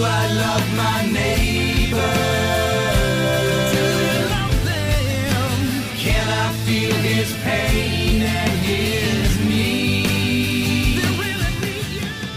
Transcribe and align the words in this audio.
I 0.00 0.32
love 0.32 0.76
my 0.76 1.12
neighbor? 1.12 2.32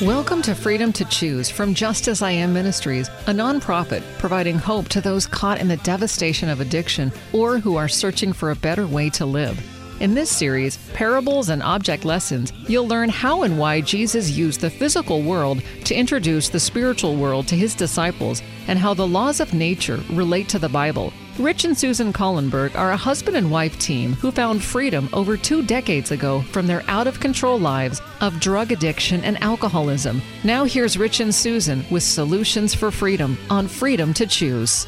Welcome 0.05 0.43
to 0.43 0.53
Freedom 0.53 0.93
to 0.93 1.05
Choose 1.05 1.49
from 1.49 1.73
Just 1.73 2.07
As 2.07 2.21
I 2.21 2.29
Am 2.29 2.53
Ministries, 2.53 3.07
a 3.25 3.31
nonprofit 3.31 4.03
providing 4.19 4.57
hope 4.57 4.87
to 4.89 5.01
those 5.01 5.25
caught 5.25 5.59
in 5.59 5.67
the 5.67 5.77
devastation 5.77 6.47
of 6.47 6.59
addiction 6.59 7.11
or 7.33 7.57
who 7.57 7.75
are 7.75 7.87
searching 7.87 8.31
for 8.31 8.51
a 8.51 8.55
better 8.55 8.85
way 8.85 9.09
to 9.11 9.25
live. 9.25 9.74
In 10.01 10.13
this 10.13 10.29
series, 10.29 10.77
Parables 10.93 11.47
and 11.47 11.63
Object 11.63 12.03
Lessons, 12.03 12.51
you'll 12.67 12.87
learn 12.87 13.07
how 13.07 13.43
and 13.43 13.57
why 13.57 13.79
Jesus 13.79 14.29
used 14.29 14.59
the 14.59 14.69
physical 14.69 15.21
world 15.21 15.61
to 15.85 15.95
introduce 15.95 16.49
the 16.49 16.59
spiritual 16.59 17.15
world 17.15 17.47
to 17.47 17.55
his 17.55 17.73
disciples 17.73 18.41
and 18.67 18.77
how 18.77 18.93
the 18.93 19.07
laws 19.07 19.39
of 19.39 19.53
nature 19.53 20.01
relate 20.11 20.49
to 20.49 20.59
the 20.59 20.67
Bible. 20.67 21.13
Rich 21.39 21.63
and 21.63 21.77
Susan 21.77 22.11
Collenberg 22.11 22.75
are 22.75 22.91
a 22.91 22.97
husband 22.97 23.37
and 23.37 23.49
wife 23.49 23.79
team 23.79 24.13
who 24.13 24.31
found 24.31 24.61
freedom 24.61 25.07
over 25.13 25.37
two 25.37 25.63
decades 25.63 26.11
ago 26.11 26.41
from 26.51 26.67
their 26.67 26.83
out 26.89 27.07
of 27.07 27.21
control 27.21 27.57
lives 27.57 28.01
of 28.19 28.41
drug 28.41 28.73
addiction 28.73 29.23
and 29.23 29.41
alcoholism. 29.41 30.21
Now, 30.43 30.65
here's 30.65 30.97
Rich 30.97 31.21
and 31.21 31.33
Susan 31.33 31.85
with 31.89 32.03
solutions 32.03 32.73
for 32.73 32.91
freedom 32.91 33.37
on 33.49 33.69
Freedom 33.69 34.13
to 34.15 34.27
Choose. 34.27 34.87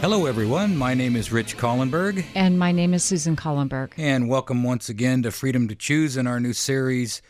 Hello, 0.00 0.26
everyone. 0.26 0.76
My 0.76 0.94
name 0.94 1.16
is 1.16 1.32
Rich 1.32 1.56
Collenberg, 1.56 2.24
And 2.34 2.56
my 2.58 2.70
name 2.70 2.94
is 2.94 3.02
Susan 3.02 3.34
Collenberg. 3.34 3.92
and 3.96 4.28
welcome 4.28 4.62
once 4.62 4.88
again 4.88 5.22
to 5.24 5.30
Freedom 5.32 5.66
to 5.68 5.74
Choose 5.74 6.16
in 6.16 6.26
our 6.26 6.38
new 6.38 6.52
series, 6.52 7.20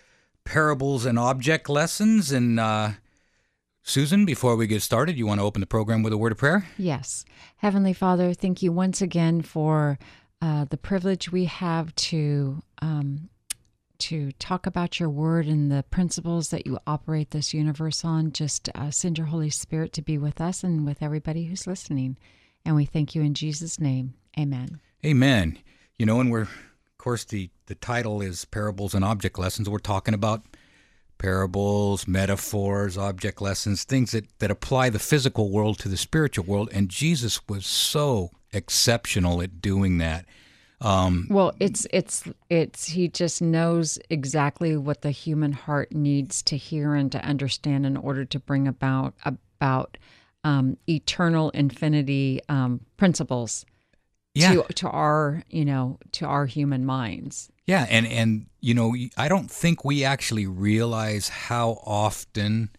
Parables 0.45 1.07
and 1.07 1.19
Object 1.19 1.69
Lessons. 1.71 2.31
And 2.31 2.61
uh, 2.61 2.91
Susan, 3.83 4.27
before 4.27 4.55
we 4.55 4.67
get 4.67 4.83
started, 4.83 5.17
you 5.17 5.27
want 5.27 5.41
to 5.41 5.45
open 5.45 5.61
the 5.61 5.67
program 5.67 6.03
with 6.03 6.13
a 6.13 6.19
word 6.19 6.33
of 6.33 6.39
prayer? 6.39 6.67
Yes. 6.77 7.25
Heavenly 7.57 7.95
Father, 7.95 8.35
thank 8.35 8.63
you 8.63 8.71
once 8.71 9.01
again 9.01 9.41
for 9.41 9.99
uh, 10.43 10.67
the 10.67 10.77
privilege 10.77 11.33
we 11.33 11.47
have 11.47 11.95
to 11.97 12.63
um, 12.83 13.31
to 13.99 14.31
talk 14.33 14.67
about 14.67 15.01
your 15.01 15.09
word 15.11 15.47
and 15.47 15.73
the 15.73 15.85
principles 15.91 16.51
that 16.51 16.67
you 16.67 16.79
operate 16.87 17.31
this 17.33 17.53
universe 17.55 18.05
on. 18.05 18.31
Just 18.31 18.69
uh, 18.75 18.91
send 18.93 19.17
your 19.19 19.27
Holy 19.29 19.51
Spirit 19.51 19.93
to 19.95 20.03
be 20.03 20.19
with 20.19 20.41
us 20.41 20.63
and 20.63 20.85
with 20.87 21.03
everybody 21.03 21.47
who's 21.47 21.67
listening. 21.67 22.17
And 22.65 22.77
we 22.77 22.85
thank 22.85 23.15
you 23.15 23.23
in 23.23 23.35
Jesus' 23.35 23.81
name. 23.81 24.15
Amen. 24.39 24.81
Amen. 25.05 25.59
You 25.99 26.07
know, 26.07 26.21
and 26.21 26.31
we're, 26.31 26.43
of 26.43 26.99
course, 26.99 27.25
the, 27.25 27.51
the 27.67 27.75
title 27.75 28.21
is 28.21 28.45
Parables 28.45 28.95
and 28.95 29.05
Object 29.05 29.39
Lessons. 29.39 29.69
We're 29.69 29.79
talking 29.79 30.15
about 30.15 30.43
parables, 31.19 32.07
metaphors, 32.07 32.97
object 32.97 33.43
lessons, 33.43 33.85
things 33.85 34.13
that, 34.13 34.27
that 34.39 34.51
apply 34.51 34.91
the 34.91 34.99
physical 34.99 35.51
world 35.51 35.79
to 35.81 35.89
the 35.89 35.97
spiritual 35.97 36.45
world. 36.45 36.69
And 36.73 36.89
Jesus 36.89 37.41
was 37.49 37.67
so 37.67 38.31
exceptional 38.53 39.43
at 39.43 39.61
doing 39.61 39.99
that. 39.99 40.27
Um, 40.81 41.27
Well, 41.29 41.55
it's 41.59 41.89
it's 41.93 42.23
it's 42.49 42.87
he 42.87 43.09
just 43.09 43.43
knows 43.43 43.99
exactly 44.11 44.77
what 44.77 45.03
the 45.03 45.11
human 45.11 45.51
heart 45.51 45.91
needs 45.91 46.41
to 46.45 46.57
hear 46.57 46.95
and 46.95 47.11
to 47.11 47.25
understand 47.25 47.85
in 47.85 47.97
order 47.97 48.25
to 48.25 48.39
bring 48.39 48.69
about 48.69 49.15
about 49.25 49.99
um, 50.49 50.79
eternal 50.89 51.51
infinity 51.51 52.41
um, 52.49 52.81
principles 52.97 53.67
yeah. 54.35 54.53
to 54.53 54.63
to 54.75 54.89
our 54.89 55.43
you 55.51 55.65
know 55.65 55.99
to 56.13 56.27
our 56.27 56.47
human 56.47 56.87
minds. 56.87 57.51
Yeah, 57.67 57.87
and 57.91 58.07
and 58.07 58.47
you 58.61 58.73
know, 58.73 58.95
I 59.17 59.29
don't 59.29 59.51
think 59.51 59.85
we 59.85 60.05
actually 60.05 60.47
realize 60.47 61.29
how 61.29 61.83
often 61.85 62.71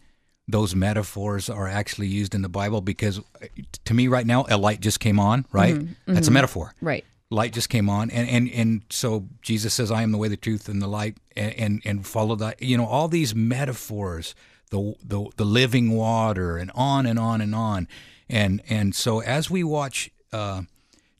those 0.48 0.74
metaphors 0.74 1.48
are 1.48 1.68
actually 1.68 2.08
used 2.08 2.34
in 2.34 2.42
the 2.42 2.48
Bible 2.48 2.80
because 2.80 3.20
uh, 3.20 3.46
to 3.84 3.94
me 3.94 4.08
right 4.08 4.26
now 4.26 4.46
a 4.48 4.58
light 4.58 4.80
just 4.80 4.98
came 4.98 5.20
on, 5.20 5.46
right? 5.52 5.80
That's 6.06 6.26
a 6.26 6.32
metaphor. 6.32 6.74
Right. 6.80 7.04
Light 7.32 7.52
just 7.52 7.68
came 7.68 7.88
on 7.88 8.10
and 8.10 8.28
and 8.28 8.50
and 8.50 8.82
so 8.90 9.28
Jesus 9.42 9.72
says 9.72 9.92
I 9.92 10.02
am 10.02 10.10
the 10.10 10.18
way 10.18 10.26
the 10.26 10.36
truth 10.36 10.68
and 10.68 10.82
the 10.82 10.88
light 10.88 11.18
and 11.36 11.54
and, 11.54 11.82
and 11.84 12.06
follow 12.06 12.34
that 12.34 12.60
you 12.60 12.76
know 12.76 12.86
all 12.86 13.06
these 13.06 13.32
metaphors 13.32 14.34
the 14.70 14.94
the 15.04 15.28
the 15.36 15.44
living 15.44 15.92
water 15.92 16.56
and 16.56 16.70
on 16.74 17.06
and 17.06 17.18
on 17.18 17.40
and 17.40 17.54
on 17.54 17.86
and 18.28 18.62
and 18.68 18.94
so 18.94 19.20
as 19.20 19.50
we 19.50 19.62
watch 19.62 20.10
uh 20.32 20.62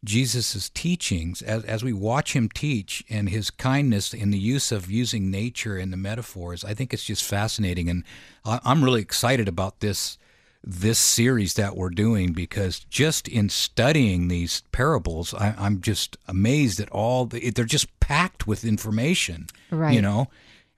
Jesus' 0.03 0.71
teachings, 0.71 1.43
as, 1.43 1.65
as 1.65 1.85
we 1.85 1.93
watch 1.93 2.35
him 2.35 2.49
teach 2.49 3.05
and 3.11 3.29
his 3.29 3.51
kindness 3.51 4.15
in 4.15 4.31
the 4.31 4.39
use 4.39 4.73
of 4.73 4.91
using 4.91 5.31
nature 5.31 5.77
and 5.77 5.93
the 5.93 5.99
metaphors, 5.99 6.65
I 6.65 6.75
think 6.75 6.95
it's 6.95 7.05
just 7.05 7.23
fascinating. 7.23 7.91
And 7.91 8.05
I, 8.45 8.61
I'm 8.65 8.83
really 8.83 9.03
excited 9.03 9.49
about 9.49 9.81
this 9.81 10.17
this 10.63 10.99
series 10.99 11.55
that 11.55 11.75
we're 11.75 11.89
doing 11.89 12.35
because 12.35 12.81
just 12.81 13.27
in 13.27 13.49
studying 13.49 14.29
these 14.29 14.63
parables, 14.73 15.33
I, 15.33 15.55
I'm 15.59 15.81
just 15.81 16.19
amazed 16.29 16.81
at 16.81 16.91
all. 16.91 17.25
The, 17.25 17.49
they're 17.51 17.65
just 17.65 17.99
packed 17.99 18.47
with 18.47 18.63
information. 18.63 19.47
Right. 19.71 19.95
You 19.95 20.03
know, 20.03 20.29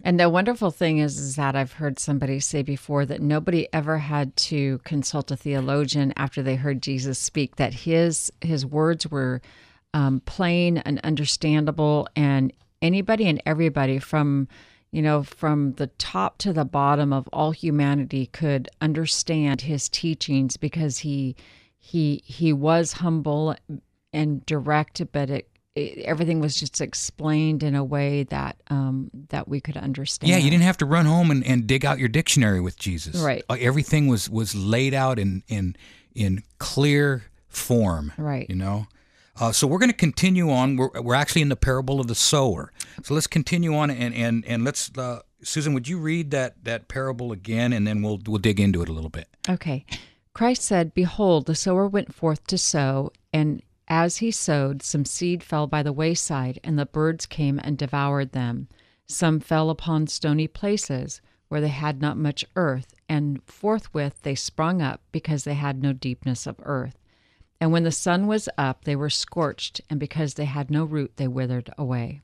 And 0.04 0.18
the 0.18 0.28
wonderful 0.28 0.72
thing 0.72 0.98
is, 0.98 1.18
is 1.18 1.36
that 1.36 1.54
I've 1.54 1.74
heard 1.74 1.98
somebody 1.98 2.40
say 2.40 2.62
before 2.62 3.06
that 3.06 3.22
nobody 3.22 3.68
ever 3.72 3.98
had 3.98 4.36
to 4.36 4.78
consult 4.78 5.30
a 5.30 5.36
theologian 5.36 6.12
after 6.16 6.42
they 6.42 6.56
heard 6.56 6.82
Jesus 6.82 7.18
speak. 7.18 7.56
That 7.56 7.72
his 7.72 8.32
his 8.40 8.66
words 8.66 9.06
were 9.08 9.40
um, 9.94 10.20
plain 10.20 10.78
and 10.78 10.98
understandable, 11.04 12.08
and 12.16 12.52
anybody 12.80 13.28
and 13.28 13.40
everybody 13.46 14.00
from 14.00 14.48
you 14.90 15.02
know 15.02 15.22
from 15.22 15.74
the 15.74 15.86
top 15.86 16.38
to 16.38 16.52
the 16.52 16.64
bottom 16.64 17.12
of 17.12 17.28
all 17.32 17.52
humanity 17.52 18.26
could 18.26 18.68
understand 18.80 19.60
his 19.60 19.88
teachings 19.88 20.56
because 20.56 20.98
he 20.98 21.36
he 21.78 22.22
he 22.24 22.52
was 22.52 22.94
humble 22.94 23.54
and 24.12 24.44
direct, 24.46 25.00
but 25.12 25.30
it 25.30 25.48
it, 25.74 25.98
everything 26.04 26.40
was 26.40 26.54
just 26.54 26.80
explained 26.80 27.62
in 27.62 27.74
a 27.74 27.84
way 27.84 28.24
that 28.24 28.56
um, 28.68 29.10
that 29.30 29.48
we 29.48 29.60
could 29.60 29.76
understand. 29.76 30.30
Yeah, 30.30 30.38
you 30.38 30.50
didn't 30.50 30.64
have 30.64 30.78
to 30.78 30.86
run 30.86 31.06
home 31.06 31.30
and, 31.30 31.44
and 31.44 31.66
dig 31.66 31.84
out 31.84 31.98
your 31.98 32.08
dictionary 32.08 32.60
with 32.60 32.78
Jesus. 32.78 33.16
Right. 33.20 33.42
Uh, 33.48 33.56
Everything 33.58 34.08
was 34.08 34.28
was 34.28 34.54
laid 34.54 34.94
out 34.94 35.18
in 35.18 35.42
in 35.48 35.76
in 36.14 36.42
clear 36.58 37.24
form. 37.48 38.12
Right. 38.18 38.48
You 38.48 38.56
know. 38.56 38.86
Uh, 39.40 39.50
so 39.50 39.66
we're 39.66 39.78
going 39.78 39.90
to 39.90 39.96
continue 39.96 40.50
on. 40.50 40.76
We're, 40.76 41.00
we're 41.00 41.14
actually 41.14 41.40
in 41.40 41.48
the 41.48 41.56
parable 41.56 42.00
of 42.00 42.06
the 42.06 42.14
sower. 42.14 42.70
So 43.02 43.14
let's 43.14 43.26
continue 43.26 43.74
on 43.74 43.90
and 43.90 44.14
and 44.14 44.44
and 44.46 44.64
let's 44.64 44.90
uh, 44.96 45.20
Susan, 45.42 45.74
would 45.74 45.88
you 45.88 45.98
read 45.98 46.30
that 46.32 46.64
that 46.64 46.88
parable 46.88 47.32
again, 47.32 47.72
and 47.72 47.86
then 47.86 48.02
we'll 48.02 48.20
we'll 48.26 48.38
dig 48.38 48.60
into 48.60 48.82
it 48.82 48.88
a 48.88 48.92
little 48.92 49.10
bit. 49.10 49.28
Okay. 49.48 49.84
Christ 50.34 50.62
said, 50.62 50.94
Behold, 50.94 51.44
the 51.44 51.54
sower 51.54 51.86
went 51.86 52.14
forth 52.14 52.46
to 52.46 52.56
sow, 52.56 53.12
and 53.34 53.62
as 53.92 54.16
he 54.16 54.30
sowed, 54.30 54.82
some 54.82 55.04
seed 55.04 55.42
fell 55.42 55.66
by 55.66 55.82
the 55.82 55.92
wayside, 55.92 56.58
and 56.64 56.78
the 56.78 56.86
birds 56.86 57.26
came 57.26 57.60
and 57.62 57.76
devoured 57.76 58.32
them. 58.32 58.66
Some 59.06 59.38
fell 59.38 59.68
upon 59.68 60.06
stony 60.06 60.48
places, 60.48 61.20
where 61.48 61.60
they 61.60 61.68
had 61.68 62.00
not 62.00 62.16
much 62.16 62.42
earth, 62.56 62.94
and 63.06 63.42
forthwith 63.44 64.22
they 64.22 64.34
sprung 64.34 64.80
up, 64.80 65.02
because 65.12 65.44
they 65.44 65.52
had 65.52 65.82
no 65.82 65.92
deepness 65.92 66.46
of 66.46 66.56
earth. 66.62 66.96
And 67.60 67.70
when 67.70 67.84
the 67.84 67.92
sun 67.92 68.26
was 68.26 68.48
up, 68.56 68.84
they 68.84 68.96
were 68.96 69.10
scorched, 69.10 69.82
and 69.90 70.00
because 70.00 70.34
they 70.34 70.46
had 70.46 70.70
no 70.70 70.86
root, 70.86 71.18
they 71.18 71.28
withered 71.28 71.68
away. 71.76 72.22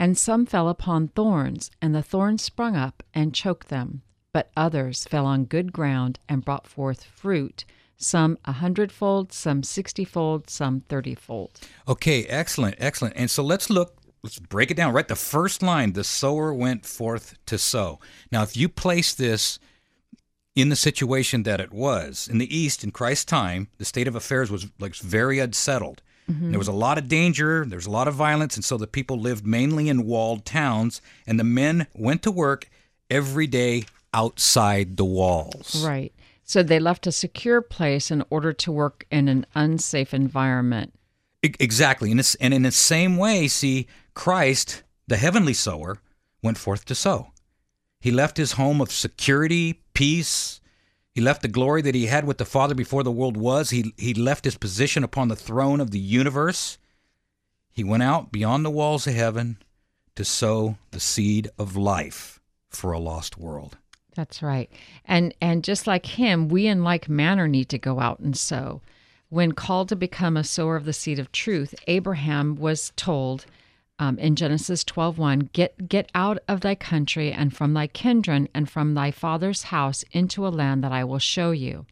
And 0.00 0.18
some 0.18 0.44
fell 0.44 0.68
upon 0.68 1.06
thorns, 1.06 1.70
and 1.80 1.94
the 1.94 2.02
thorns 2.02 2.42
sprung 2.42 2.74
up 2.74 3.04
and 3.14 3.32
choked 3.32 3.68
them. 3.68 4.02
But 4.32 4.50
others 4.56 5.04
fell 5.04 5.24
on 5.24 5.44
good 5.44 5.72
ground 5.72 6.18
and 6.28 6.44
brought 6.44 6.66
forth 6.66 7.04
fruit, 7.04 7.64
some 7.96 8.38
a 8.44 8.52
hundredfold, 8.52 9.32
some 9.32 9.62
sixtyfold, 9.62 10.50
some 10.50 10.82
thirtyfold. 10.88 11.50
Okay, 11.88 12.24
excellent, 12.26 12.76
excellent. 12.78 13.14
And 13.16 13.30
so 13.30 13.42
let's 13.42 13.70
look, 13.70 13.96
let's 14.22 14.38
break 14.38 14.70
it 14.70 14.76
down. 14.76 14.92
Right, 14.92 15.08
the 15.08 15.16
first 15.16 15.62
line, 15.62 15.92
the 15.92 16.04
sower 16.04 16.52
went 16.52 16.84
forth 16.84 17.34
to 17.46 17.58
sow. 17.58 17.98
Now, 18.30 18.42
if 18.42 18.56
you 18.56 18.68
place 18.68 19.14
this 19.14 19.58
in 20.54 20.68
the 20.70 20.76
situation 20.76 21.42
that 21.44 21.60
it 21.60 21.72
was 21.72 22.28
in 22.30 22.38
the 22.38 22.56
East 22.56 22.82
in 22.82 22.90
Christ's 22.90 23.26
time, 23.26 23.68
the 23.78 23.84
state 23.84 24.08
of 24.08 24.14
affairs 24.14 24.50
was 24.50 24.66
like 24.78 24.94
very 24.96 25.38
unsettled. 25.38 26.02
Mm-hmm. 26.30 26.50
There 26.50 26.58
was 26.58 26.68
a 26.68 26.72
lot 26.72 26.98
of 26.98 27.08
danger, 27.08 27.64
there 27.64 27.76
was 27.76 27.86
a 27.86 27.90
lot 27.90 28.08
of 28.08 28.14
violence, 28.14 28.56
and 28.56 28.64
so 28.64 28.76
the 28.76 28.86
people 28.86 29.18
lived 29.18 29.46
mainly 29.46 29.88
in 29.88 30.06
walled 30.06 30.44
towns, 30.44 31.00
and 31.26 31.38
the 31.38 31.44
men 31.44 31.86
went 31.94 32.22
to 32.24 32.32
work 32.32 32.68
every 33.08 33.46
day 33.46 33.84
outside 34.12 34.96
the 34.96 35.04
walls. 35.04 35.84
Right. 35.86 36.12
So 36.46 36.62
they 36.62 36.78
left 36.78 37.08
a 37.08 37.12
secure 37.12 37.60
place 37.60 38.10
in 38.10 38.24
order 38.30 38.52
to 38.52 38.72
work 38.72 39.04
in 39.10 39.26
an 39.28 39.46
unsafe 39.56 40.14
environment. 40.14 40.94
Exactly. 41.42 42.12
And, 42.12 42.36
and 42.40 42.54
in 42.54 42.62
the 42.62 42.70
same 42.70 43.16
way, 43.16 43.48
see, 43.48 43.88
Christ, 44.14 44.84
the 45.08 45.16
heavenly 45.16 45.54
sower, 45.54 45.98
went 46.42 46.56
forth 46.56 46.84
to 46.86 46.94
sow. 46.94 47.32
He 48.00 48.12
left 48.12 48.36
his 48.36 48.52
home 48.52 48.80
of 48.80 48.92
security, 48.92 49.82
peace. 49.92 50.60
He 51.12 51.20
left 51.20 51.42
the 51.42 51.48
glory 51.48 51.82
that 51.82 51.96
he 51.96 52.06
had 52.06 52.24
with 52.24 52.38
the 52.38 52.44
Father 52.44 52.76
before 52.76 53.02
the 53.02 53.10
world 53.10 53.36
was. 53.36 53.70
He, 53.70 53.92
he 53.96 54.14
left 54.14 54.44
his 54.44 54.56
position 54.56 55.02
upon 55.02 55.26
the 55.26 55.36
throne 55.36 55.80
of 55.80 55.90
the 55.90 55.98
universe. 55.98 56.78
He 57.72 57.82
went 57.82 58.04
out 58.04 58.30
beyond 58.30 58.64
the 58.64 58.70
walls 58.70 59.06
of 59.08 59.14
heaven 59.14 59.58
to 60.14 60.24
sow 60.24 60.78
the 60.92 61.00
seed 61.00 61.50
of 61.58 61.76
life 61.76 62.40
for 62.70 62.92
a 62.92 63.00
lost 63.00 63.36
world. 63.36 63.78
That's 64.16 64.42
right. 64.42 64.70
And 65.04 65.34
and 65.40 65.62
just 65.62 65.86
like 65.86 66.06
him, 66.06 66.48
we 66.48 66.66
in 66.66 66.82
like 66.82 67.08
manner 67.08 67.46
need 67.46 67.68
to 67.68 67.78
go 67.78 68.00
out 68.00 68.18
and 68.18 68.36
sow. 68.36 68.80
When 69.28 69.52
called 69.52 69.88
to 69.90 69.96
become 69.96 70.36
a 70.36 70.44
sower 70.44 70.76
of 70.76 70.84
the 70.84 70.92
seed 70.92 71.18
of 71.18 71.30
truth, 71.32 71.74
Abraham 71.86 72.56
was 72.56 72.92
told 72.96 73.44
um, 73.98 74.18
in 74.18 74.36
Genesis 74.36 74.84
12:1, 74.84 75.52
"Get 75.52 75.88
get 75.88 76.10
out 76.14 76.38
of 76.48 76.60
thy 76.60 76.74
country 76.74 77.32
and 77.32 77.54
from 77.54 77.74
thy 77.74 77.86
kindred 77.86 78.48
and 78.54 78.68
from 78.68 78.94
thy 78.94 79.10
father's 79.10 79.64
house 79.64 80.04
into 80.12 80.46
a 80.46 80.48
land 80.48 80.82
that 80.82 80.92
I 80.92 81.04
will 81.04 81.18
show 81.18 81.50
you." 81.50 81.86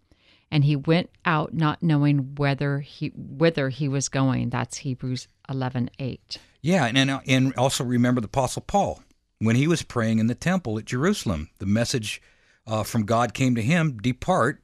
And 0.50 0.64
he 0.64 0.76
went 0.76 1.10
out 1.24 1.52
not 1.52 1.82
knowing 1.82 2.36
whether 2.36 2.80
he 2.80 3.08
whither 3.08 3.68
he 3.68 3.88
was 3.88 4.08
going. 4.08 4.50
That's 4.50 4.78
Hebrews 4.78 5.28
11:8. 5.48 6.38
Yeah, 6.62 6.86
and, 6.86 6.96
and 6.96 7.20
and 7.26 7.54
also 7.56 7.84
remember 7.84 8.20
the 8.20 8.26
Apostle 8.26 8.62
Paul 8.62 9.02
when 9.38 9.56
he 9.56 9.66
was 9.66 9.82
praying 9.82 10.18
in 10.18 10.26
the 10.26 10.34
temple 10.34 10.78
at 10.78 10.84
Jerusalem. 10.84 11.50
The 11.58 11.66
message 11.66 12.22
uh, 12.66 12.82
from 12.82 13.04
God 13.04 13.34
came 13.34 13.54
to 13.54 13.62
him: 13.62 13.98
"Depart, 13.98 14.62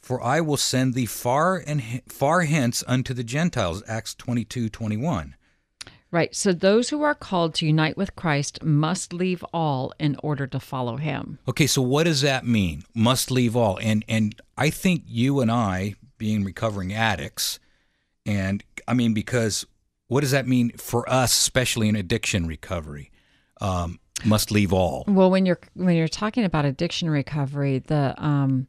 for 0.00 0.22
I 0.22 0.40
will 0.40 0.56
send 0.56 0.94
thee 0.94 1.06
far 1.06 1.62
and 1.66 2.02
far 2.08 2.42
hence 2.42 2.84
unto 2.86 3.14
the 3.14 3.24
Gentiles." 3.24 3.82
Acts 3.86 4.14
twenty 4.14 4.44
two 4.44 4.68
twenty 4.68 4.96
one. 4.96 5.36
Right. 6.12 6.34
So 6.34 6.52
those 6.52 6.88
who 6.88 7.02
are 7.02 7.14
called 7.14 7.54
to 7.54 7.66
unite 7.66 7.96
with 7.96 8.16
Christ 8.16 8.64
must 8.64 9.12
leave 9.12 9.44
all 9.52 9.92
in 10.00 10.16
order 10.24 10.44
to 10.48 10.58
follow 10.58 10.96
him. 10.96 11.38
Okay, 11.46 11.68
so 11.68 11.80
what 11.82 12.02
does 12.02 12.20
that 12.22 12.44
mean? 12.44 12.82
Must 12.94 13.30
leave 13.30 13.54
all. 13.54 13.78
And 13.80 14.04
and 14.08 14.40
I 14.58 14.70
think 14.70 15.04
you 15.06 15.40
and 15.40 15.52
I, 15.52 15.94
being 16.18 16.42
recovering 16.42 16.92
addicts, 16.92 17.60
and 18.26 18.64
I 18.88 18.94
mean 18.94 19.14
because 19.14 19.66
what 20.08 20.22
does 20.22 20.32
that 20.32 20.48
mean 20.48 20.70
for 20.70 21.08
us, 21.08 21.32
especially 21.32 21.88
in 21.88 21.94
addiction 21.94 22.48
recovery? 22.48 23.12
Um, 23.60 23.98
must 24.24 24.50
leave 24.50 24.72
all. 24.72 25.04
Well, 25.08 25.30
when 25.30 25.46
you're 25.46 25.60
when 25.74 25.96
you're 25.96 26.08
talking 26.08 26.44
about 26.44 26.64
addiction 26.64 27.08
recovery, 27.08 27.78
the 27.78 28.14
um 28.22 28.66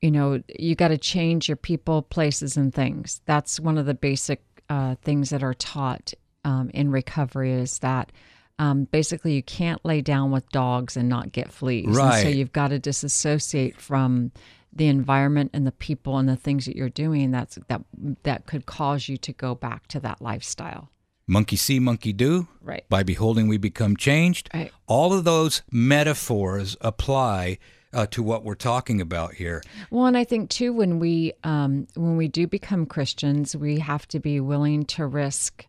you 0.00 0.10
know, 0.10 0.42
you 0.58 0.74
got 0.74 0.88
to 0.88 0.98
change 0.98 1.48
your 1.48 1.56
people, 1.56 2.02
places 2.02 2.56
and 2.56 2.72
things. 2.72 3.20
That's 3.24 3.58
one 3.58 3.78
of 3.78 3.86
the 3.86 3.94
basic 3.94 4.42
uh, 4.68 4.96
things 5.02 5.30
that 5.30 5.42
are 5.42 5.54
taught 5.54 6.12
um, 6.44 6.70
in 6.74 6.90
recovery 6.90 7.52
is 7.52 7.78
that 7.80 8.12
um, 8.58 8.84
basically 8.84 9.34
you 9.34 9.42
can't 9.42 9.84
lay 9.84 10.00
down 10.00 10.30
with 10.30 10.48
dogs 10.50 10.96
and 10.96 11.08
not 11.08 11.32
get 11.32 11.52
fleas. 11.52 11.96
And 12.16 12.22
so 12.22 12.28
you've 12.28 12.52
got 12.52 12.68
to 12.68 12.78
disassociate 12.78 13.80
from 13.80 14.32
the 14.72 14.86
environment 14.86 15.50
and 15.54 15.66
the 15.66 15.72
people 15.72 16.18
and 16.18 16.28
the 16.28 16.36
things 16.36 16.66
that 16.66 16.76
you're 16.76 16.90
doing 16.90 17.30
that's 17.30 17.58
that 17.68 17.82
that 18.24 18.44
could 18.46 18.66
cause 18.66 19.08
you 19.08 19.16
to 19.16 19.32
go 19.32 19.54
back 19.54 19.86
to 19.88 20.00
that 20.00 20.20
lifestyle. 20.20 20.90
Monkey 21.28 21.56
see, 21.56 21.78
monkey 21.80 22.12
do. 22.12 22.48
Right. 22.60 22.84
By 22.88 23.02
beholding, 23.02 23.48
we 23.48 23.58
become 23.58 23.96
changed. 23.96 24.48
Right. 24.54 24.72
All 24.86 25.12
of 25.12 25.24
those 25.24 25.62
metaphors 25.70 26.76
apply 26.80 27.58
uh, 27.92 28.06
to 28.06 28.22
what 28.22 28.44
we're 28.44 28.54
talking 28.54 29.00
about 29.00 29.34
here. 29.34 29.62
Well, 29.90 30.06
and 30.06 30.16
I 30.16 30.24
think 30.24 30.50
too 30.50 30.72
when 30.72 30.98
we 30.98 31.32
um, 31.44 31.86
when 31.94 32.16
we 32.16 32.28
do 32.28 32.46
become 32.46 32.86
Christians, 32.86 33.56
we 33.56 33.78
have 33.80 34.06
to 34.08 34.20
be 34.20 34.38
willing 34.38 34.84
to 34.86 35.06
risk, 35.06 35.66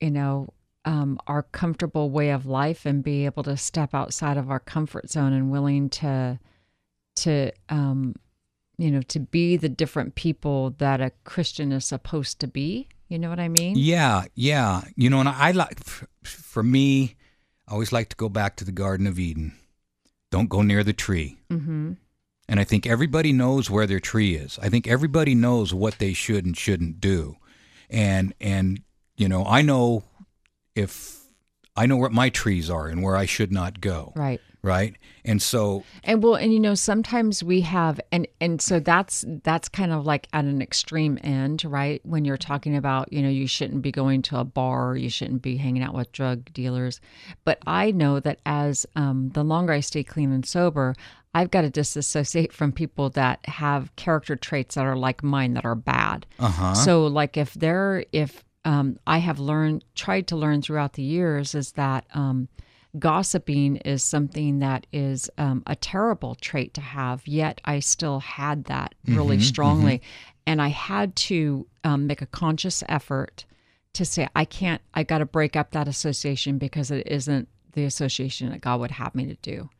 you 0.00 0.10
know, 0.10 0.48
um, 0.84 1.18
our 1.26 1.42
comfortable 1.42 2.10
way 2.10 2.30
of 2.30 2.46
life 2.46 2.86
and 2.86 3.04
be 3.04 3.26
able 3.26 3.42
to 3.42 3.56
step 3.56 3.94
outside 3.94 4.36
of 4.36 4.50
our 4.50 4.60
comfort 4.60 5.10
zone 5.10 5.32
and 5.32 5.50
willing 5.50 5.90
to 5.90 6.38
to 7.16 7.52
um, 7.68 8.14
you 8.78 8.90
know 8.90 9.02
to 9.02 9.20
be 9.20 9.56
the 9.56 9.68
different 9.68 10.14
people 10.14 10.70
that 10.78 11.00
a 11.00 11.12
Christian 11.24 11.72
is 11.72 11.84
supposed 11.84 12.40
to 12.40 12.46
be. 12.46 12.88
You 13.10 13.18
know 13.18 13.28
what 13.28 13.40
I 13.40 13.48
mean? 13.48 13.74
Yeah, 13.76 14.24
yeah. 14.36 14.82
You 14.94 15.10
know, 15.10 15.18
and 15.18 15.28
I 15.28 15.50
like, 15.50 15.80
for 16.22 16.62
me, 16.62 17.16
I 17.66 17.72
always 17.72 17.92
like 17.92 18.08
to 18.10 18.16
go 18.16 18.28
back 18.28 18.54
to 18.56 18.64
the 18.64 18.72
Garden 18.72 19.08
of 19.08 19.18
Eden. 19.18 19.52
Don't 20.30 20.48
go 20.48 20.62
near 20.62 20.84
the 20.84 20.92
tree. 20.92 21.36
Mm-hmm. 21.50 21.94
And 22.48 22.60
I 22.60 22.64
think 22.64 22.86
everybody 22.86 23.32
knows 23.32 23.68
where 23.68 23.86
their 23.88 23.98
tree 23.98 24.36
is. 24.36 24.60
I 24.62 24.68
think 24.68 24.86
everybody 24.86 25.34
knows 25.34 25.74
what 25.74 25.98
they 25.98 26.12
should 26.12 26.46
and 26.46 26.56
shouldn't 26.56 27.00
do. 27.00 27.36
And 27.88 28.32
and 28.40 28.80
you 29.16 29.28
know, 29.28 29.44
I 29.44 29.62
know 29.62 30.04
if 30.76 31.19
I 31.76 31.86
know 31.86 31.96
where 31.96 32.10
my 32.10 32.28
trees 32.28 32.68
are 32.68 32.88
and 32.88 33.02
where 33.02 33.16
I 33.16 33.26
should 33.26 33.52
not 33.52 33.80
go. 33.80 34.12
Right. 34.16 34.40
Right? 34.62 34.96
And 35.24 35.40
so 35.40 35.84
And 36.04 36.22
well, 36.22 36.34
and 36.34 36.52
you 36.52 36.60
know, 36.60 36.74
sometimes 36.74 37.42
we 37.42 37.62
have, 37.62 37.98
and 38.12 38.28
and 38.42 38.60
so 38.60 38.78
that's 38.78 39.24
that's 39.42 39.70
kind 39.70 39.90
of 39.90 40.04
like 40.04 40.28
at 40.34 40.44
an 40.44 40.60
extreme 40.60 41.18
end, 41.24 41.64
right? 41.64 42.04
When 42.04 42.26
you're 42.26 42.36
talking 42.36 42.76
about, 42.76 43.10
you 43.10 43.22
know, 43.22 43.30
you 43.30 43.46
shouldn't 43.46 43.80
be 43.80 43.90
going 43.90 44.20
to 44.22 44.38
a 44.38 44.44
bar, 44.44 44.96
you 44.96 45.08
shouldn't 45.08 45.40
be 45.40 45.56
hanging 45.56 45.82
out 45.82 45.94
with 45.94 46.12
drug 46.12 46.52
dealers. 46.52 47.00
But 47.44 47.58
I 47.66 47.90
know 47.90 48.20
that 48.20 48.40
as 48.44 48.84
um, 48.96 49.30
the 49.30 49.44
longer 49.44 49.72
I 49.72 49.80
stay 49.80 50.04
clean 50.04 50.30
and 50.30 50.44
sober, 50.44 50.94
I've 51.34 51.50
got 51.50 51.62
to 51.62 51.70
disassociate 51.70 52.52
from 52.52 52.72
people 52.72 53.08
that 53.10 53.40
have 53.46 53.94
character 53.96 54.36
traits 54.36 54.74
that 54.74 54.84
are 54.84 54.96
like 54.96 55.22
mine 55.22 55.54
that 55.54 55.64
are 55.64 55.76
bad. 55.76 56.26
uh-huh. 56.38 56.74
So, 56.74 57.06
like, 57.06 57.36
if 57.36 57.54
they're, 57.54 58.04
if 58.12 58.44
um, 58.64 58.98
I 59.06 59.18
have 59.18 59.38
learned, 59.38 59.84
tried 59.94 60.26
to 60.28 60.36
learn 60.36 60.62
throughout 60.62 60.94
the 60.94 61.02
years, 61.02 61.54
is 61.54 61.72
that 61.72 62.04
um, 62.14 62.48
gossiping 62.98 63.76
is 63.76 64.02
something 64.02 64.58
that 64.58 64.86
is 64.92 65.30
um, 65.38 65.62
a 65.66 65.76
terrible 65.76 66.34
trait 66.34 66.74
to 66.74 66.80
have, 66.80 67.26
yet 67.26 67.60
I 67.64 67.80
still 67.80 68.20
had 68.20 68.64
that 68.64 68.94
really 69.06 69.40
strongly. 69.40 70.02
And 70.46 70.60
I 70.60 70.68
had 70.68 71.14
to 71.16 71.66
um, 71.84 72.06
make 72.06 72.22
a 72.22 72.26
conscious 72.26 72.82
effort 72.88 73.44
to 73.92 74.04
say, 74.04 74.28
I 74.34 74.44
can't, 74.44 74.82
I 74.94 75.04
got 75.04 75.18
to 75.18 75.26
break 75.26 75.56
up 75.56 75.72
that 75.72 75.88
association 75.88 76.58
because 76.58 76.90
it 76.90 77.06
isn't 77.06 77.48
the 77.72 77.84
association 77.84 78.50
that 78.50 78.60
God 78.60 78.80
would 78.80 78.90
have 78.90 79.14
me 79.14 79.26
to 79.26 79.36
do 79.36 79.70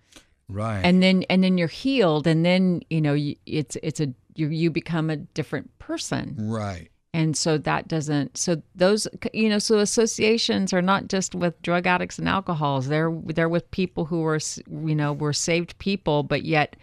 right. 0.53 0.81
and 0.85 1.03
then 1.03 1.25
and 1.29 1.43
then 1.43 1.59
you're 1.59 1.69
healed 1.69 2.27
and 2.27 2.45
then 2.45 2.81
you 2.91 3.01
know 3.01 3.15
you, 3.15 3.37
it's 3.47 3.77
it's 3.83 4.01
a 4.01 4.13
you, 4.35 4.49
you 4.49 4.71
become 4.71 5.11
a 5.11 5.17
different 5.17 5.77
person 5.79 6.37
right. 6.39 6.91
And 7.13 7.37
so 7.37 7.59
that 7.59 7.89
doesn't 7.89 8.37
so 8.39 8.63
those 8.75 9.09
you 9.33 9.49
know 9.49 9.59
so 9.59 9.79
associations 9.79 10.73
are 10.73 10.83
not 10.83 11.09
just 11.09 11.35
with 11.35 11.61
drug 11.63 11.87
addicts 11.87 12.19
and 12.19 12.29
alcohols 12.29 12.87
they're 12.89 13.13
they're 13.27 13.49
with 13.49 13.71
people 13.73 14.05
who 14.05 14.25
are 14.25 14.39
you 14.87 14.95
know 14.95 15.13
were 15.13 15.33
saved 15.33 15.77
people 15.79 16.23
but 16.23 16.45
yet 16.45 16.77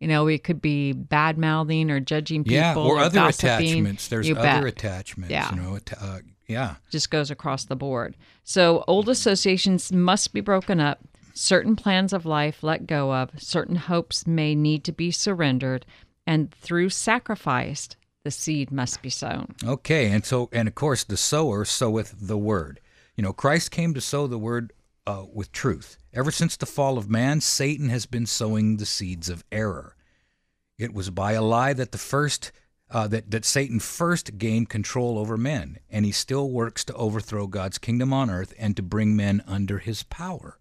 you 0.00 0.06
know 0.08 0.26
it 0.26 0.44
could 0.44 0.60
be 0.60 0.92
bad 0.92 1.38
mouthing 1.38 1.90
or 1.90 1.98
judging 2.00 2.44
people 2.44 2.56
Yeah, 2.56 2.74
or 2.74 2.98
other 2.98 3.14
gossiping. 3.20 3.68
attachments. 3.68 4.08
There's 4.08 4.28
You 4.28 4.34
other 4.36 4.62
bet. 4.62 4.64
attachments, 4.64 5.30
Yeah. 5.30 5.50
you 5.54 5.60
know. 5.60 5.78
Uh, 6.00 6.18
yeah. 6.46 6.76
just 6.90 7.10
goes 7.10 7.30
across 7.30 7.64
the 7.66 7.76
board. 7.76 8.16
So 8.44 8.82
old 8.88 9.08
associations 9.08 9.92
must 9.92 10.32
be 10.32 10.40
broken 10.40 10.80
up. 10.80 10.98
Certain 11.34 11.76
plans 11.76 12.12
of 12.12 12.26
life 12.26 12.62
let 12.62 12.86
go 12.86 13.12
of. 13.14 13.30
Certain 13.38 13.76
hopes 13.76 14.26
may 14.26 14.54
need 14.54 14.84
to 14.84 14.92
be 14.92 15.10
surrendered. 15.10 15.86
And 16.26 16.50
through 16.50 16.88
sacrifice, 16.90 17.88
the 18.24 18.30
seed 18.30 18.70
must 18.70 19.02
be 19.02 19.10
sown. 19.10 19.54
Okay, 19.64 20.10
and 20.10 20.24
so 20.24 20.48
and 20.52 20.68
of 20.68 20.74
course 20.74 21.04
the 21.04 21.16
sower 21.16 21.64
soweth 21.64 22.14
the 22.20 22.38
word. 22.38 22.80
You 23.16 23.22
know, 23.22 23.32
Christ 23.32 23.70
came 23.70 23.94
to 23.94 24.00
sow 24.00 24.26
the 24.26 24.38
word 24.38 24.72
uh, 25.06 25.24
with 25.32 25.52
truth. 25.52 25.96
Ever 26.12 26.30
since 26.30 26.56
the 26.56 26.66
fall 26.66 26.98
of 26.98 27.10
man, 27.10 27.40
Satan 27.40 27.88
has 27.88 28.06
been 28.06 28.26
sowing 28.26 28.76
the 28.76 28.86
seeds 28.86 29.28
of 29.28 29.44
error. 29.50 29.96
It 30.78 30.92
was 30.92 31.10
by 31.10 31.32
a 31.32 31.42
lie 31.42 31.72
that 31.72 31.92
the 31.92 31.98
first 31.98 32.52
uh, 32.90 33.06
that 33.08 33.30
that 33.30 33.44
Satan 33.44 33.80
first 33.80 34.38
gained 34.38 34.68
control 34.68 35.18
over 35.18 35.36
men, 35.36 35.78
and 35.88 36.04
he 36.04 36.12
still 36.12 36.50
works 36.50 36.84
to 36.86 36.94
overthrow 36.94 37.46
God's 37.46 37.78
kingdom 37.78 38.12
on 38.12 38.30
earth 38.30 38.52
and 38.58 38.76
to 38.76 38.82
bring 38.82 39.16
men 39.16 39.42
under 39.46 39.78
his 39.78 40.02
power. 40.04 40.58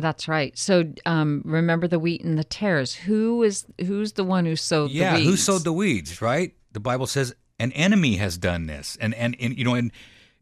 That's 0.00 0.28
right. 0.28 0.56
So 0.58 0.92
um, 1.06 1.42
remember 1.44 1.86
the 1.86 1.98
wheat 1.98 2.22
and 2.22 2.38
the 2.38 2.44
tares. 2.44 2.94
Who 2.94 3.42
is 3.42 3.66
who's 3.78 4.12
the 4.12 4.24
one 4.24 4.46
who 4.46 4.56
sowed 4.56 4.90
yeah, 4.90 5.12
the 5.12 5.18
weeds? 5.18 5.30
who 5.30 5.36
sowed 5.36 5.64
the 5.64 5.72
weeds, 5.72 6.20
right? 6.20 6.54
The 6.72 6.80
Bible 6.80 7.06
says 7.06 7.34
an 7.58 7.72
enemy 7.72 8.16
has 8.16 8.38
done 8.38 8.66
this. 8.66 8.96
And 9.00 9.14
and, 9.14 9.36
and 9.38 9.56
you 9.56 9.64
know, 9.64 9.74
in 9.74 9.92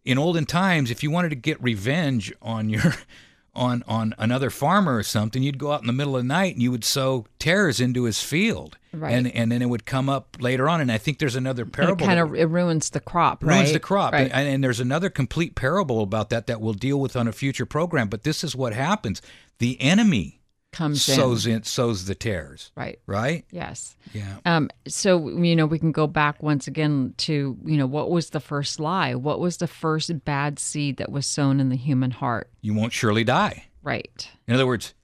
in 0.05 0.19
olden 0.19 0.47
times, 0.47 0.91
if 0.91 1.03
you 1.03 1.11
wanted 1.11 1.31
to 1.31 1.37
get 1.37 1.63
revenge 1.63 2.33
on 2.41 2.71
your 2.71 2.95
on 3.59 3.85
on 3.87 4.15
another 4.19 4.51
farmer 4.51 4.97
or 4.97 5.03
something, 5.03 5.43
you'd 5.43 5.59
go 5.59 5.73
out 5.73 5.81
in 5.81 5.87
the 5.87 5.93
middle 5.93 6.17
of 6.17 6.23
the 6.23 6.29
night 6.29 6.55
and 6.55 6.63
you 6.63 6.71
would 6.71 6.85
sow 6.85 7.27
tares 7.39 7.81
into 7.81 8.05
his 8.05 8.23
field. 8.23 8.79
Right. 8.93 9.13
And 9.13 9.31
and 9.35 9.53
then 9.53 9.61
it 9.61 9.69
would 9.69 9.85
come 9.85 10.09
up 10.09 10.37
later 10.41 10.69
on. 10.69 10.81
And 10.81 10.91
I 10.91 10.99
think 10.99 11.19
there's 11.19 11.37
another 11.37 11.67
parable. 11.67 12.05
it 12.05 12.07
kind 12.07 12.21
of 12.21 12.35
it 12.35 12.47
ruins 12.47 12.91
the 12.91 13.01
crop, 13.01 13.45
right? 13.45 13.57
ruins 13.57 13.73
the 13.73 13.81
crop. 13.81 14.13
Right. 14.13 14.31
And, 14.33 14.49
and 14.49 14.65
there's 14.65 14.81
another 14.81 15.11
complete 15.11 15.55
parable 15.55 16.03
about 16.03 16.31
that 16.31 16.47
that 16.47 16.61
we'll 16.61 16.73
deal 16.73 17.01
with 17.01 17.17
on 17.17 17.29
a 17.29 17.33
future 17.33 17.67
program. 17.67 18.09
But 18.09 18.23
this 18.23 18.43
is 18.43 18.57
what 18.57 18.73
happens: 18.73 19.21
the 19.59 19.81
enemy 19.81 20.38
Comes 20.79 21.05
sows 21.05 21.45
in. 21.45 21.57
in 21.57 21.63
sows 21.65 22.05
the 22.05 22.15
tares. 22.15 22.71
Right. 22.77 23.01
Right? 23.09 23.45
Yes. 23.51 23.97
Yeah. 24.13 24.37
Um, 24.47 24.71
so 24.87 25.29
you 25.29 25.57
know, 25.57 25.67
we 25.67 25.81
can 25.81 25.91
go 25.91 26.07
back 26.07 26.41
once 26.41 26.69
again 26.69 27.15
to 27.17 27.59
you 27.65 27.77
know 27.77 27.87
what 27.89 28.13
was 28.13 28.31
the 28.31 28.39
first 28.39 28.79
lie? 28.79 29.17
What 29.17 29.41
was 29.41 29.57
the 29.57 29.67
first 29.67 30.25
bad 30.25 30.61
seed 30.61 30.99
that 30.99 31.11
was 31.11 31.27
sown 31.27 31.59
in 31.59 31.69
the 31.69 31.77
human 31.77 32.13
heart? 32.13 32.49
You 32.61 32.75
won't 32.75 32.93
surely 32.93 33.25
die. 33.25 33.65
Right. 33.83 34.31
In 34.47 34.55
other 34.55 34.69
words, 34.69 34.95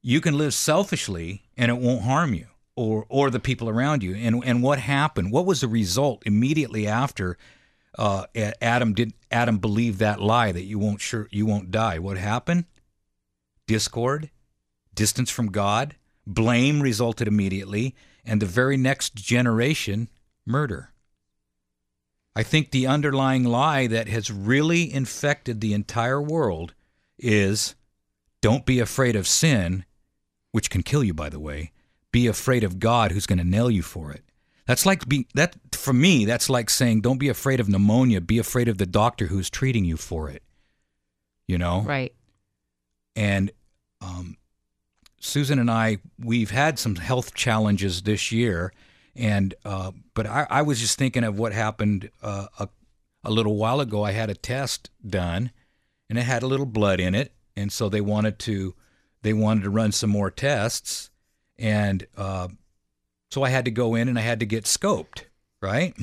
you 0.00 0.22
can 0.22 0.38
live 0.38 0.54
selfishly 0.54 1.42
and 1.58 1.70
it 1.70 1.76
won't 1.76 2.04
harm 2.04 2.32
you 2.32 2.46
or 2.74 3.04
or 3.10 3.28
the 3.28 3.38
people 3.38 3.68
around 3.68 4.02
you. 4.02 4.14
And 4.14 4.42
and 4.46 4.62
what 4.62 4.78
happened? 4.78 5.30
What 5.30 5.44
was 5.44 5.60
the 5.60 5.68
result 5.68 6.22
immediately 6.24 6.86
after 6.86 7.36
uh, 7.98 8.24
Adam 8.62 8.94
did 8.94 9.12
Adam 9.30 9.58
believed 9.58 9.98
that 9.98 10.22
lie 10.22 10.52
that 10.52 10.64
you 10.64 10.78
won't 10.78 11.02
sure 11.02 11.28
you 11.30 11.44
won't 11.44 11.70
die? 11.70 11.98
What 11.98 12.16
happened? 12.16 12.64
Discord, 13.66 14.30
distance 14.98 15.30
from 15.30 15.46
God, 15.52 15.94
blame 16.26 16.80
resulted 16.82 17.28
immediately, 17.28 17.94
and 18.24 18.42
the 18.42 18.46
very 18.46 18.76
next 18.76 19.14
generation, 19.14 20.08
murder. 20.44 20.92
I 22.34 22.42
think 22.42 22.70
the 22.70 22.86
underlying 22.86 23.44
lie 23.44 23.86
that 23.86 24.08
has 24.08 24.30
really 24.30 24.92
infected 24.92 25.60
the 25.60 25.72
entire 25.72 26.20
world 26.20 26.74
is 27.18 27.74
don't 28.42 28.66
be 28.66 28.80
afraid 28.80 29.16
of 29.16 29.26
sin, 29.26 29.84
which 30.52 30.68
can 30.70 30.82
kill 30.82 31.02
you, 31.04 31.14
by 31.14 31.28
the 31.28 31.40
way. 31.40 31.72
Be 32.12 32.26
afraid 32.26 32.64
of 32.64 32.78
God, 32.78 33.12
who's 33.12 33.26
going 33.26 33.38
to 33.38 33.44
nail 33.44 33.70
you 33.70 33.82
for 33.82 34.10
it. 34.12 34.24
That's 34.66 34.84
like 34.84 35.08
be 35.08 35.26
that 35.34 35.56
for 35.72 35.92
me. 35.92 36.24
That's 36.26 36.50
like 36.50 36.70
saying, 36.70 37.00
"Don't 37.00 37.18
be 37.18 37.28
afraid 37.28 37.60
of 37.60 37.68
pneumonia. 37.68 38.20
Be 38.20 38.38
afraid 38.38 38.68
of 38.68 38.78
the 38.78 38.86
doctor 38.86 39.26
who's 39.28 39.48
treating 39.50 39.84
you 39.84 39.96
for 39.96 40.28
it." 40.28 40.42
You 41.46 41.56
know, 41.58 41.80
Right. 41.82 42.14
and 43.16 43.50
um, 44.00 44.36
Susan 45.20 45.58
and 45.58 45.70
I, 45.70 45.98
we've 46.18 46.50
had 46.50 46.78
some 46.78 46.96
health 46.96 47.34
challenges 47.34 48.02
this 48.02 48.30
year, 48.30 48.72
and 49.16 49.54
uh, 49.64 49.92
but 50.14 50.26
I, 50.26 50.46
I 50.48 50.62
was 50.62 50.80
just 50.80 50.98
thinking 50.98 51.24
of 51.24 51.38
what 51.38 51.52
happened 51.52 52.10
uh, 52.22 52.46
a, 52.58 52.68
a 53.24 53.30
little 53.30 53.56
while 53.56 53.80
ago. 53.80 54.04
I 54.04 54.12
had 54.12 54.30
a 54.30 54.34
test 54.34 54.90
done, 55.04 55.50
and 56.08 56.18
it 56.18 56.22
had 56.22 56.42
a 56.42 56.46
little 56.46 56.66
blood 56.66 57.00
in 57.00 57.14
it, 57.14 57.32
and 57.56 57.72
so 57.72 57.88
they 57.88 58.00
wanted 58.00 58.38
to 58.40 58.74
they 59.22 59.32
wanted 59.32 59.64
to 59.64 59.70
run 59.70 59.92
some 59.92 60.10
more 60.10 60.30
tests, 60.30 61.10
and 61.58 62.06
uh, 62.16 62.48
so 63.30 63.42
I 63.42 63.48
had 63.48 63.64
to 63.64 63.70
go 63.70 63.94
in 63.94 64.08
and 64.08 64.18
I 64.18 64.22
had 64.22 64.40
to 64.40 64.46
get 64.46 64.64
scoped, 64.64 65.24
right? 65.60 65.94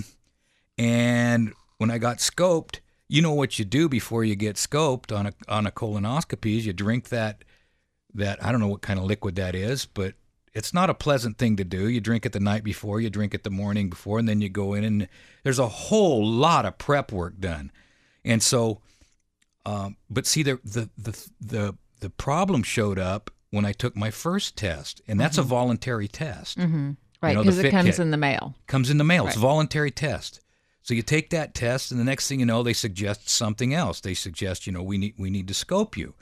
And 0.78 1.54
when 1.78 1.90
I 1.90 1.98
got 1.98 2.18
scoped, 2.18 2.80
you 3.08 3.22
know 3.22 3.34
what 3.34 3.58
you 3.58 3.66
do 3.66 3.88
before 3.88 4.24
you 4.26 4.36
get 4.36 4.58
scoped 4.58 5.16
on 5.16 5.28
a 5.28 5.34
on 5.48 5.66
a 5.66 5.72
colonoscopy 5.72 6.58
is 6.58 6.66
you 6.66 6.74
drink 6.74 7.10
that 7.10 7.44
that 8.16 8.44
I 8.44 8.52
don't 8.52 8.62
know 8.62 8.68
what 8.68 8.82
kind 8.82 9.00
of 9.00 9.06
liquid 9.06 9.36
that 9.36 9.56
is, 9.56 9.86
but 9.86 10.14
it's 10.54 10.74
not 10.74 10.90
a 10.90 10.94
pleasant 10.94 11.38
thing 11.38 11.58
to 11.58 11.64
do. 11.64 11.88
You 11.90 12.00
drink 12.02 12.26
it 12.26 12.32
the 12.32 12.40
night 12.40 12.64
before, 12.64 13.02
you 13.02 13.10
drink 13.10 13.34
it 13.34 13.44
the 13.44 13.50
morning 13.50 13.90
before, 13.90 14.20
and 14.20 14.28
then 14.28 14.42
you 14.42 14.50
go 14.50 14.74
in 14.74 14.84
and 14.84 15.08
there's 15.44 15.60
a 15.60 15.68
whole 15.68 16.26
lot 16.26 16.66
of 16.66 16.78
prep 16.78 17.12
work 17.12 17.40
done. 17.40 17.72
And 18.24 18.42
so, 18.42 18.82
um, 19.66 19.98
but 20.10 20.26
see, 20.26 20.44
the 20.44 20.60
the 20.64 20.90
the 20.98 21.30
the 21.42 21.76
the 22.00 22.10
problem 22.10 22.64
showed 22.64 23.00
up 23.00 23.32
when 23.52 23.66
I 23.66 23.72
took 23.72 23.96
my 23.96 24.12
first 24.12 24.56
test, 24.58 25.02
and 25.08 25.20
that's 25.20 25.38
a 25.38 25.44
voluntary 25.44 26.08
test 26.08 26.58
Mm-hmm. 26.58 26.92
Right. 27.22 27.34
know, 27.34 27.44
the 27.44 27.52
Because 27.52 27.60
it 27.60 27.72
comes 27.72 27.90
kit. 27.92 28.00
in 28.00 28.12
the 28.12 28.18
mail. 28.18 28.56
comes 28.68 28.90
in 28.90 28.98
the 28.98 29.04
mail. 29.04 29.26
It's 29.28 29.36
a 29.38 29.40
voluntary 29.40 29.90
test. 29.92 30.42
So 30.84 30.94
you 30.94 31.02
take 31.02 31.32
that 31.32 31.56
test, 31.56 31.90
and 31.90 32.00
the 32.00 32.04
next 32.04 32.28
thing 32.28 32.40
you 32.40 32.46
know, 32.46 32.62
they 32.62 32.74
suggest 32.74 33.28
something 33.30 33.74
else. 33.74 34.00
They 34.02 34.14
suggest, 34.14 34.68
you 34.68 34.74
know, 34.74 34.84
we 34.84 34.98
need 35.00 35.16
we 35.18 35.30
need 35.30 35.48
to 35.48 35.54
scope 35.54 35.98
you. 35.98 36.14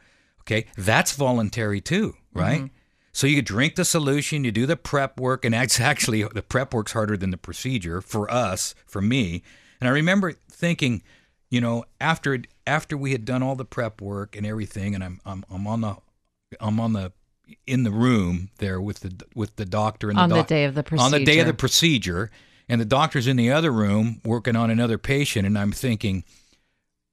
Okay, 0.45 0.67
that's 0.77 1.13
voluntary 1.13 1.81
too, 1.81 2.15
right? 2.33 2.61
Mm-hmm. 2.61 2.75
So 3.13 3.27
you 3.27 3.41
drink 3.41 3.75
the 3.75 3.85
solution, 3.85 4.43
you 4.43 4.51
do 4.51 4.65
the 4.65 4.75
prep 4.75 5.19
work, 5.19 5.45
and 5.45 5.53
that's 5.53 5.79
actually 5.91 6.23
the 6.23 6.41
prep 6.41 6.73
work's 6.73 6.93
harder 6.93 7.15
than 7.15 7.31
the 7.31 7.37
procedure 7.37 8.01
for 8.01 8.29
us, 8.31 8.75
for 8.85 9.01
me. 9.01 9.43
And 9.79 9.87
I 9.87 9.91
remember 9.91 10.33
thinking, 10.51 11.03
you 11.49 11.61
know, 11.61 11.85
after 12.01 12.39
after 12.65 12.97
we 12.97 13.11
had 13.11 13.25
done 13.25 13.43
all 13.43 13.55
the 13.55 13.65
prep 13.65 14.01
work 14.01 14.35
and 14.35 14.45
everything, 14.45 14.95
and 14.95 15.03
I'm 15.03 15.21
I'm, 15.25 15.45
I'm 15.49 15.67
on 15.67 15.81
the 15.81 15.97
I'm 16.59 16.79
on 16.79 16.93
the 16.93 17.11
in 17.67 17.83
the 17.83 17.91
room 17.91 18.49
there 18.57 18.81
with 18.81 19.01
the 19.01 19.23
with 19.35 19.55
the 19.57 19.65
doctor 19.65 20.09
and 20.09 20.17
On 20.17 20.29
the 20.29 20.35
the 20.35 20.43
day 20.43 20.65
of 20.65 20.75
the 20.75 20.83
procedure. 20.83 21.05
on 21.05 21.11
the 21.11 21.25
day 21.25 21.39
of 21.39 21.47
the 21.47 21.53
procedure, 21.53 22.31
and 22.67 22.81
the 22.81 22.85
doctor's 22.85 23.27
in 23.27 23.37
the 23.37 23.51
other 23.51 23.71
room 23.71 24.21
working 24.23 24.55
on 24.55 24.69
another 24.71 24.97
patient, 24.97 25.45
and 25.45 25.57
I'm 25.57 25.71
thinking, 25.71 26.23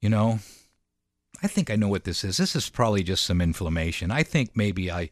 you 0.01 0.09
know, 0.09 0.39
I 1.43 1.47
think 1.47 1.69
I 1.69 1.75
know 1.75 1.87
what 1.87 2.03
this 2.03 2.23
is. 2.23 2.37
This 2.37 2.55
is 2.55 2.69
probably 2.69 3.03
just 3.03 3.23
some 3.23 3.41
inflammation. 3.41 4.11
I 4.11 4.23
think 4.23 4.51
maybe 4.55 4.91
I, 4.91 5.09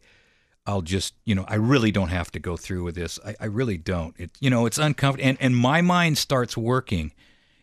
I'll 0.65 0.81
just, 0.81 1.15
you 1.25 1.33
know, 1.33 1.45
I 1.47 1.55
really 1.55 1.91
don't 1.91 2.09
have 2.09 2.31
to 2.31 2.39
go 2.39 2.55
through 2.55 2.83
with 2.83 2.95
this. 2.95 3.19
I, 3.25 3.35
I 3.39 3.45
really 3.45 3.77
don't. 3.77 4.15
It, 4.19 4.31
you 4.39 4.49
know, 4.49 4.65
it's 4.65 4.77
uncomfortable, 4.77 5.27
and 5.27 5.37
and 5.41 5.55
my 5.57 5.81
mind 5.81 6.17
starts 6.17 6.55
working, 6.55 7.13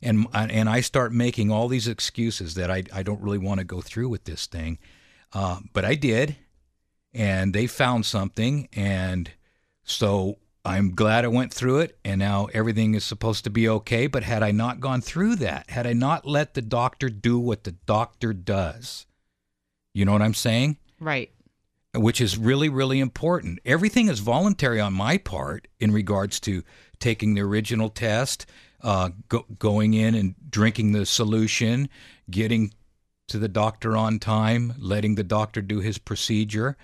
and 0.03 0.27
and 0.35 0.69
I 0.69 0.81
start 0.81 1.13
making 1.13 1.51
all 1.51 1.69
these 1.69 1.87
excuses 1.87 2.55
that 2.55 2.71
I 2.71 2.83
I 2.93 3.03
don't 3.03 3.23
really 3.23 3.39
want 3.39 3.61
to 3.61 3.65
go 3.65 3.81
through 3.81 4.09
with 4.09 4.25
this 4.25 4.47
thing, 4.47 4.79
uh, 5.33 5.61
but 5.73 5.85
I 5.85 5.95
did, 5.95 6.37
and 7.15 7.55
they 7.55 7.69
found 7.69 8.05
something, 8.05 8.69
and 8.73 9.31
so 9.85 10.39
I'm 10.67 10.97
glad 10.97 11.25
I 11.25 11.29
went 11.29 11.55
through 11.55 11.79
it, 11.79 11.97
and 12.05 12.19
now 12.19 12.49
everything 12.53 12.95
is 12.95 13.05
supposed 13.05 13.45
to 13.45 13.51
be 13.51 13.69
okay. 13.69 14.09
But 14.09 14.25
had 14.25 14.43
I 14.43 14.51
not 14.51 14.81
gone 14.81 15.01
through 15.01 15.37
that, 15.37 15.71
had 15.71 15.87
I 15.87 15.93
not 15.93 16.27
let 16.27 16.55
the 16.55 16.63
doctor 16.63 17.09
do 17.09 17.39
what 17.39 17.63
the 17.63 17.71
doctor 17.71 18.33
does, 18.33 19.07
you 19.95 20.05
know 20.05 20.13
what 20.13 20.23
I'm 20.23 20.35
saying? 20.35 20.79
Right. 20.99 21.31
Which 21.95 22.21
is 22.21 22.37
really, 22.37 22.69
really 22.69 22.99
important. 22.99 23.61
Everything 23.65 24.09
is 24.09 24.19
voluntary 24.19 24.81
on 24.81 24.93
my 24.93 25.19
part 25.19 25.69
in 25.79 25.93
regards 25.93 26.41
to 26.41 26.65
taking 26.99 27.35
the 27.35 27.43
original 27.43 27.89
test, 27.89 28.45
uh, 28.83 29.11
go, 29.29 29.47
going 29.61 29.95
in 29.95 30.17
and 30.17 30.35
drinking 30.51 30.93
the 30.93 31.07
solution, 31.07 31.89
getting 32.29 32.73
to 33.29 33.39
the 33.39 33.49
doctor 33.49 33.97
on 33.97 34.19
time, 34.19 34.75
letting 34.79 35.15
the 35.15 35.25
doctor 35.25 35.63
do 35.63 35.79
his 35.79 35.99
procedure, 35.99 36.77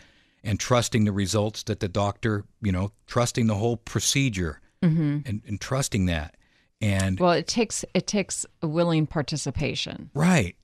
and 0.44 0.58
trusting 0.58 1.04
the 1.04 1.12
results 1.12 1.62
that 1.64 1.80
the 1.80 1.88
doctor, 1.88 2.44
you 2.60 2.72
know, 2.72 2.92
trusting 3.06 3.46
the 3.46 3.56
whole 3.56 3.76
procedure 3.76 4.60
Mm-hmm. 4.82 5.18
and, 5.26 5.42
and 5.46 5.60
trusting 5.60 6.06
that. 6.06 6.36
And 6.80 7.20
Well, 7.20 7.30
it 7.30 7.46
takes 7.46 7.84
it 7.94 8.08
takes 8.08 8.44
a 8.62 8.66
willing 8.66 9.06
participation. 9.06 10.10
Right, 10.12 10.56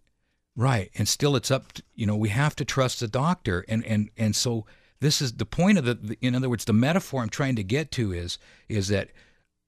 right. 0.56 0.90
And 0.97 1.06
still, 1.06 1.37
it's 1.37 1.52
up. 1.52 1.73
To, 1.75 1.82
you 1.94 2.04
know, 2.04 2.16
we 2.16 2.30
have 2.30 2.56
to 2.56 2.64
trust 2.64 2.99
the 2.99 3.06
doctor, 3.06 3.64
and 3.68 3.87
and 3.87 4.11
and 4.16 4.35
so 4.35 4.66
this 4.99 5.23
is 5.23 5.35
the 5.35 5.47
point 5.47 5.78
of 5.78 5.85
the. 5.85 6.18
In 6.20 6.35
other 6.35 6.49
words, 6.49 6.64
the 6.64 6.73
metaphor 6.73 7.23
I'm 7.23 7.28
trying 7.28 7.54
to 7.54 7.62
get 7.62 7.92
to 7.92 8.12
is 8.12 8.38
is 8.68 8.88
that 8.88 9.11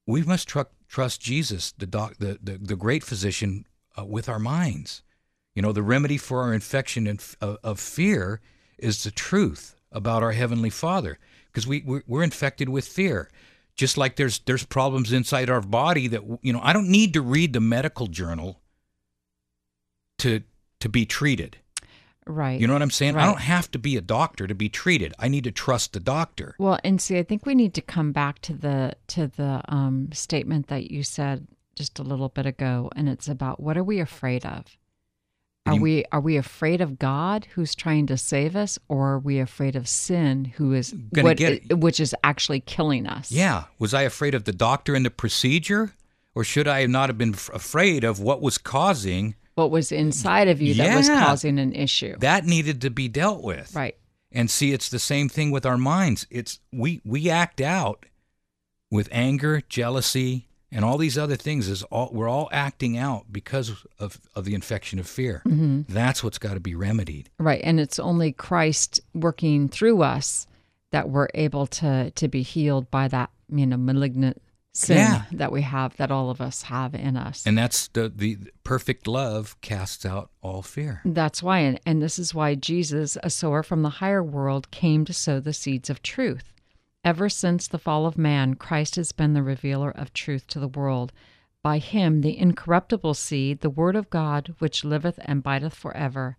we 0.04 0.22
must 0.24 0.48
tru- 0.48 0.64
trust 0.88 1.20
Jesus, 1.20 1.70
the 1.70 1.86
doc, 1.86 2.16
the 2.18 2.40
the, 2.42 2.58
the 2.58 2.74
great 2.74 3.04
physician, 3.04 3.66
uh, 3.96 4.04
with 4.04 4.28
our 4.28 4.40
minds. 4.40 5.04
You 5.54 5.62
know, 5.62 5.70
the 5.70 5.84
remedy 5.84 6.16
for 6.16 6.42
our 6.42 6.52
infection 6.52 7.06
and 7.06 7.24
of 7.40 7.78
fear 7.78 8.40
is 8.78 9.04
the 9.04 9.12
truth 9.12 9.76
about 9.92 10.22
our 10.22 10.32
heavenly 10.32 10.70
Father, 10.70 11.18
because 11.46 11.66
we 11.66 11.82
we're, 11.82 12.02
we're 12.06 12.22
infected 12.22 12.68
with 12.68 12.86
fear. 12.86 13.30
Just 13.76 13.96
like 13.96 14.16
there's 14.16 14.40
there's 14.40 14.64
problems 14.64 15.12
inside 15.12 15.48
our 15.48 15.60
body 15.60 16.06
that 16.08 16.22
you 16.42 16.52
know 16.52 16.60
I 16.62 16.72
don't 16.72 16.88
need 16.88 17.12
to 17.14 17.22
read 17.22 17.52
the 17.52 17.60
medical 17.60 18.06
journal 18.06 18.60
to 20.18 20.42
to 20.80 20.88
be 20.88 21.06
treated. 21.06 21.56
Right. 22.26 22.60
You 22.60 22.66
know 22.66 22.74
what 22.74 22.82
I'm 22.82 22.90
saying? 22.90 23.16
I 23.16 23.26
don't 23.26 23.40
have 23.40 23.70
to 23.72 23.78
be 23.78 23.96
a 23.96 24.00
doctor 24.00 24.46
to 24.46 24.54
be 24.54 24.68
treated. 24.68 25.14
I 25.18 25.28
need 25.28 25.44
to 25.44 25.50
trust 25.50 25.94
the 25.94 26.00
doctor. 26.00 26.54
Well, 26.58 26.78
and 26.84 27.00
see, 27.00 27.18
I 27.18 27.22
think 27.22 27.46
we 27.46 27.54
need 27.54 27.74
to 27.74 27.80
come 27.80 28.12
back 28.12 28.40
to 28.42 28.52
the 28.52 28.94
to 29.08 29.26
the 29.28 29.62
um, 29.68 30.10
statement 30.12 30.68
that 30.68 30.90
you 30.90 31.02
said 31.02 31.46
just 31.74 31.98
a 31.98 32.02
little 32.02 32.28
bit 32.28 32.46
ago, 32.46 32.90
and 32.94 33.08
it's 33.08 33.28
about 33.28 33.60
what 33.60 33.76
are 33.76 33.84
we 33.84 34.00
afraid 34.00 34.44
of? 34.44 34.64
Are 35.70 35.74
You- 35.76 35.82
we 35.82 36.04
are 36.12 36.20
we 36.20 36.36
afraid 36.36 36.80
of 36.80 36.98
God 36.98 37.46
who's 37.54 37.74
trying 37.74 38.06
to 38.06 38.16
save 38.16 38.56
us, 38.56 38.78
or 38.88 39.12
are 39.14 39.18
we 39.18 39.38
afraid 39.38 39.76
of 39.76 39.88
sin 39.88 40.46
who 40.56 40.72
is 40.74 40.94
what 41.12 41.38
which 41.70 42.00
is 42.00 42.14
actually 42.24 42.60
killing 42.60 43.06
us? 43.06 43.30
Yeah. 43.30 43.64
Was 43.78 43.94
I 43.94 44.02
afraid 44.02 44.34
of 44.34 44.44
the 44.44 44.52
doctor 44.52 44.94
and 44.94 45.06
the 45.06 45.10
procedure? 45.10 45.92
Or 46.34 46.44
should 46.44 46.68
I 46.68 46.86
not 46.86 47.08
have 47.08 47.18
been 47.18 47.34
afraid 47.52 48.04
of 48.04 48.20
what 48.20 48.40
was 48.40 48.56
causing 48.58 49.34
What 49.56 49.70
was 49.70 49.90
inside 49.92 50.46
of 50.48 50.60
you 50.62 50.74
that 50.74 50.96
was 50.96 51.08
causing 51.08 51.58
an 51.58 51.72
issue? 51.72 52.16
that 52.20 52.44
needed 52.46 52.80
to 52.82 52.90
be 52.90 53.08
dealt 53.08 53.42
with? 53.42 53.74
right. 53.74 53.96
And 54.32 54.48
see, 54.48 54.72
it's 54.72 54.88
the 54.88 55.00
same 55.00 55.28
thing 55.28 55.50
with 55.50 55.66
our 55.66 55.76
minds. 55.78 56.26
It's 56.30 56.60
we 56.72 57.00
we 57.04 57.28
act 57.30 57.60
out 57.60 58.06
with 58.90 59.08
anger, 59.12 59.60
jealousy, 59.68 60.46
and 60.72 60.84
all 60.84 60.98
these 60.98 61.18
other 61.18 61.36
things. 61.36 61.68
Is 61.68 61.82
all 61.84 62.10
we're 62.12 62.28
all 62.28 62.48
acting 62.52 62.96
out 62.96 63.26
because 63.30 63.70
of 63.98 64.20
of 64.34 64.44
the 64.44 64.54
infection 64.54 64.98
of 64.98 65.06
fear. 65.08 65.42
Mm-hmm. 65.46 65.92
That's 65.92 66.22
what's 66.24 66.38
got 66.38 66.54
to 66.54 66.60
be 66.60 66.74
remedied. 66.74 67.30
Right. 67.38 67.60
And 67.64 67.80
it's 67.80 67.98
only 67.98 68.32
Christ 68.32 69.00
working 69.14 69.68
through 69.68 70.02
us 70.02 70.46
that 70.92 71.08
we're 71.08 71.28
able 71.34 71.66
to 71.66 72.10
to 72.10 72.28
be 72.28 72.42
healed 72.42 72.90
by 72.90 73.08
that, 73.08 73.30
you 73.48 73.66
know, 73.66 73.76
malignant 73.76 74.40
sin 74.72 74.98
Yeah. 74.98 75.22
that 75.32 75.50
we 75.50 75.62
have 75.62 75.96
that 75.96 76.12
all 76.12 76.30
of 76.30 76.40
us 76.40 76.62
have 76.62 76.94
in 76.94 77.16
us. 77.16 77.44
And 77.44 77.58
that's 77.58 77.88
the 77.88 78.08
the 78.08 78.38
perfect 78.62 79.06
love 79.08 79.60
casts 79.62 80.06
out 80.06 80.30
all 80.42 80.62
fear. 80.62 81.00
That's 81.04 81.42
why 81.42 81.58
and, 81.60 81.80
and 81.84 82.00
this 82.00 82.18
is 82.18 82.34
why 82.34 82.54
Jesus, 82.54 83.18
a 83.22 83.30
sower 83.30 83.62
from 83.64 83.82
the 83.82 83.88
higher 83.88 84.22
world, 84.22 84.70
came 84.70 85.04
to 85.06 85.12
sow 85.12 85.40
the 85.40 85.52
seeds 85.52 85.90
of 85.90 86.02
truth. 86.02 86.52
Ever 87.02 87.28
since 87.28 87.66
the 87.66 87.78
fall 87.78 88.04
of 88.06 88.18
man, 88.18 88.54
Christ 88.54 88.96
has 88.96 89.12
been 89.12 89.32
the 89.32 89.42
revealer 89.42 89.90
of 89.90 90.12
truth 90.12 90.46
to 90.48 90.60
the 90.60 90.68
world. 90.68 91.12
By 91.62 91.78
him 91.78 92.20
the 92.20 92.38
incorruptible 92.38 93.14
seed, 93.14 93.60
the 93.60 93.70
word 93.70 93.96
of 93.96 94.10
God, 94.10 94.54
which 94.58 94.84
liveth 94.84 95.18
and 95.22 95.38
abideth 95.38 95.74
forever, 95.74 96.36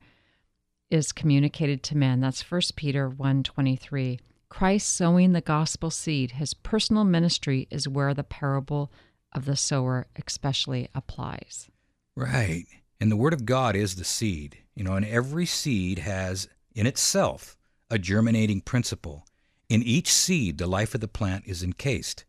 is 0.90 1.12
communicated 1.12 1.82
to 1.84 1.98
men. 1.98 2.20
That's 2.20 2.42
1 2.42 2.76
Peter 2.76 3.10
1:23. 3.10 4.20
Christ 4.50 4.90
sowing 4.90 5.32
the 5.32 5.42
gospel 5.42 5.90
seed, 5.90 6.32
his 6.32 6.54
personal 6.54 7.06
ministry 7.06 7.68
is 7.72 7.88
where 7.88 8.14
the 8.14 8.24
parable 8.24 8.92
of 9.32 9.46
the 9.46 9.56
sower 9.56 10.08
especially 10.16 10.90
applies. 10.94 11.70
Right. 12.16 12.66
And 13.00 13.10
the 13.12 13.16
word 13.16 13.34
of 13.34 13.46
God 13.46 13.76
is 13.76 13.96
the 13.96 14.04
seed. 14.04 14.58
You 14.76 14.84
know, 14.84 14.94
and 14.94 15.06
every 15.06 15.46
seed 15.46 16.00
has 16.00 16.48
in 16.74 16.86
itself 16.86 17.58
a 17.90 17.98
germinating 17.98 18.62
principle. 18.62 19.26
In 19.72 19.84
each 19.84 20.12
seed, 20.12 20.58
the 20.58 20.68
life 20.68 20.94
of 20.94 21.02
the 21.02 21.08
plant 21.08 21.46
is 21.48 21.64
encased. 21.64 22.26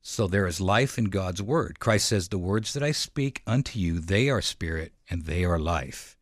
So 0.00 0.26
there 0.26 0.46
is 0.46 0.60
life 0.60 0.96
in 0.98 1.06
God's 1.06 1.42
word. 1.42 1.80
Christ 1.80 2.06
says, 2.06 2.28
The 2.28 2.38
words 2.38 2.72
that 2.74 2.82
I 2.82 2.92
speak 2.92 3.42
unto 3.46 3.78
you, 3.78 3.98
they 3.98 4.30
are 4.30 4.40
spirit 4.40 4.92
and 5.10 5.24
they 5.24 5.44
are 5.44 5.58
life. 5.58 6.16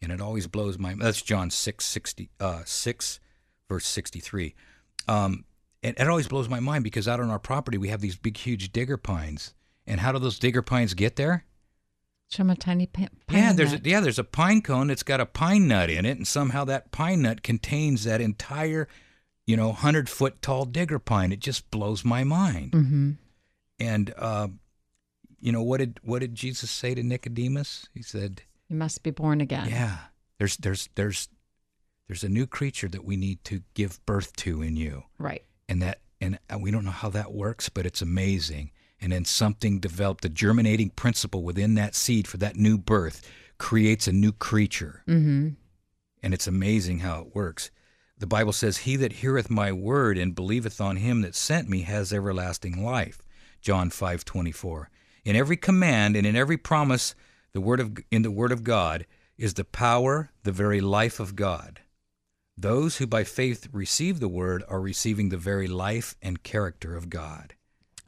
And 0.00 0.12
it 0.12 0.20
always 0.20 0.46
blows 0.46 0.78
my 0.78 0.94
that's 0.94 1.20
John 1.20 1.50
6, 1.50 1.84
60, 1.84 2.30
uh, 2.38 2.62
6 2.64 3.20
verse 3.68 3.86
63. 3.86 4.54
Um, 5.06 5.44
and 5.82 5.98
it 5.98 6.08
always 6.08 6.28
blows 6.28 6.48
my 6.48 6.60
mind 6.60 6.84
because 6.84 7.06
out 7.06 7.20
on 7.20 7.30
our 7.30 7.38
property 7.38 7.78
we 7.78 7.88
have 7.88 8.00
these 8.00 8.16
big, 8.16 8.36
huge 8.36 8.72
digger 8.72 8.96
pines. 8.96 9.54
And 9.86 10.00
how 10.00 10.12
do 10.12 10.18
those 10.18 10.38
digger 10.38 10.62
pines 10.62 10.94
get 10.94 11.16
there? 11.16 11.44
From 12.30 12.50
a 12.50 12.56
tiny 12.56 12.86
pine. 12.86 13.08
Yeah, 13.30 13.52
there's 13.52 13.72
a, 13.72 13.80
yeah, 13.82 14.00
there's 14.00 14.18
a 14.18 14.24
pine 14.24 14.60
cone 14.60 14.88
that's 14.88 15.02
got 15.02 15.20
a 15.20 15.26
pine 15.26 15.66
nut 15.66 15.88
in 15.88 16.04
it, 16.04 16.18
and 16.18 16.28
somehow 16.28 16.64
that 16.66 16.92
pine 16.92 17.22
nut 17.22 17.42
contains 17.42 18.04
that 18.04 18.20
entire, 18.20 18.86
you 19.48 19.56
know, 19.56 19.72
hundred 19.72 20.08
foot 20.10 20.42
tall 20.42 20.66
digger 20.66 20.98
pine. 20.98 21.32
It 21.32 21.40
just 21.40 21.70
blows 21.70 22.04
my 22.04 22.22
mind. 22.22 22.72
Mm-hmm. 22.72 23.10
And 23.80 24.14
uh, 24.18 24.48
you 25.40 25.52
know 25.52 25.62
what 25.62 25.78
did 25.78 26.00
what 26.02 26.18
did 26.20 26.34
Jesus 26.34 26.70
say 26.70 26.94
to 26.94 27.02
Nicodemus? 27.02 27.88
He 27.94 28.02
said, 28.02 28.42
You 28.68 28.76
must 28.76 29.02
be 29.02 29.10
born 29.10 29.40
again. 29.40 29.68
"Yeah, 29.70 29.96
there's 30.38 30.56
there's 30.58 30.88
there's 30.96 31.28
there's 32.06 32.24
a 32.24 32.28
new 32.28 32.46
creature 32.46 32.88
that 32.88 33.04
we 33.04 33.16
need 33.16 33.42
to 33.44 33.62
give 33.74 34.04
birth 34.04 34.34
to 34.36 34.60
in 34.62 34.76
you, 34.76 35.04
Right. 35.18 35.42
and 35.68 35.80
that 35.82 36.00
and 36.20 36.38
we 36.60 36.70
don't 36.70 36.84
know 36.84 36.90
how 36.90 37.08
that 37.10 37.32
works, 37.32 37.68
but 37.70 37.86
it's 37.86 38.02
amazing." 38.02 38.70
And 39.00 39.12
then 39.12 39.24
something 39.24 39.78
developed, 39.78 40.24
a 40.24 40.28
germinating 40.28 40.90
principle 40.90 41.44
within 41.44 41.74
that 41.76 41.94
seed 41.94 42.26
for 42.26 42.36
that 42.38 42.56
new 42.56 42.76
birth 42.76 43.22
creates 43.56 44.08
a 44.08 44.12
new 44.12 44.32
creature. 44.32 45.02
Mm-hmm. 45.06 45.50
and 46.22 46.34
it's 46.34 46.48
amazing 46.48 46.98
how 46.98 47.20
it 47.22 47.34
works. 47.34 47.70
The 48.18 48.26
Bible 48.26 48.52
says, 48.52 48.78
He 48.78 48.96
that 48.96 49.14
heareth 49.14 49.48
my 49.48 49.70
word 49.72 50.18
and 50.18 50.34
believeth 50.34 50.80
on 50.80 50.96
him 50.96 51.20
that 51.20 51.36
sent 51.36 51.68
me 51.68 51.82
has 51.82 52.12
everlasting 52.12 52.82
life. 52.84 53.22
John 53.60 53.90
five 53.90 54.24
twenty 54.24 54.52
four. 54.52 54.90
In 55.24 55.36
every 55.36 55.56
command 55.56 56.16
and 56.16 56.26
in 56.26 56.36
every 56.36 56.56
promise, 56.56 57.14
the 57.52 57.60
word 57.60 57.80
of 57.80 57.96
in 58.10 58.22
the 58.22 58.30
word 58.30 58.52
of 58.52 58.64
God 58.64 59.06
is 59.36 59.54
the 59.54 59.64
power, 59.64 60.30
the 60.42 60.52
very 60.52 60.80
life 60.80 61.20
of 61.20 61.36
God. 61.36 61.80
Those 62.56 62.96
who 62.96 63.06
by 63.06 63.22
faith 63.22 63.68
receive 63.72 64.18
the 64.18 64.28
word 64.28 64.64
are 64.68 64.80
receiving 64.80 65.28
the 65.28 65.36
very 65.36 65.68
life 65.68 66.16
and 66.20 66.42
character 66.42 66.96
of 66.96 67.08
God. 67.08 67.54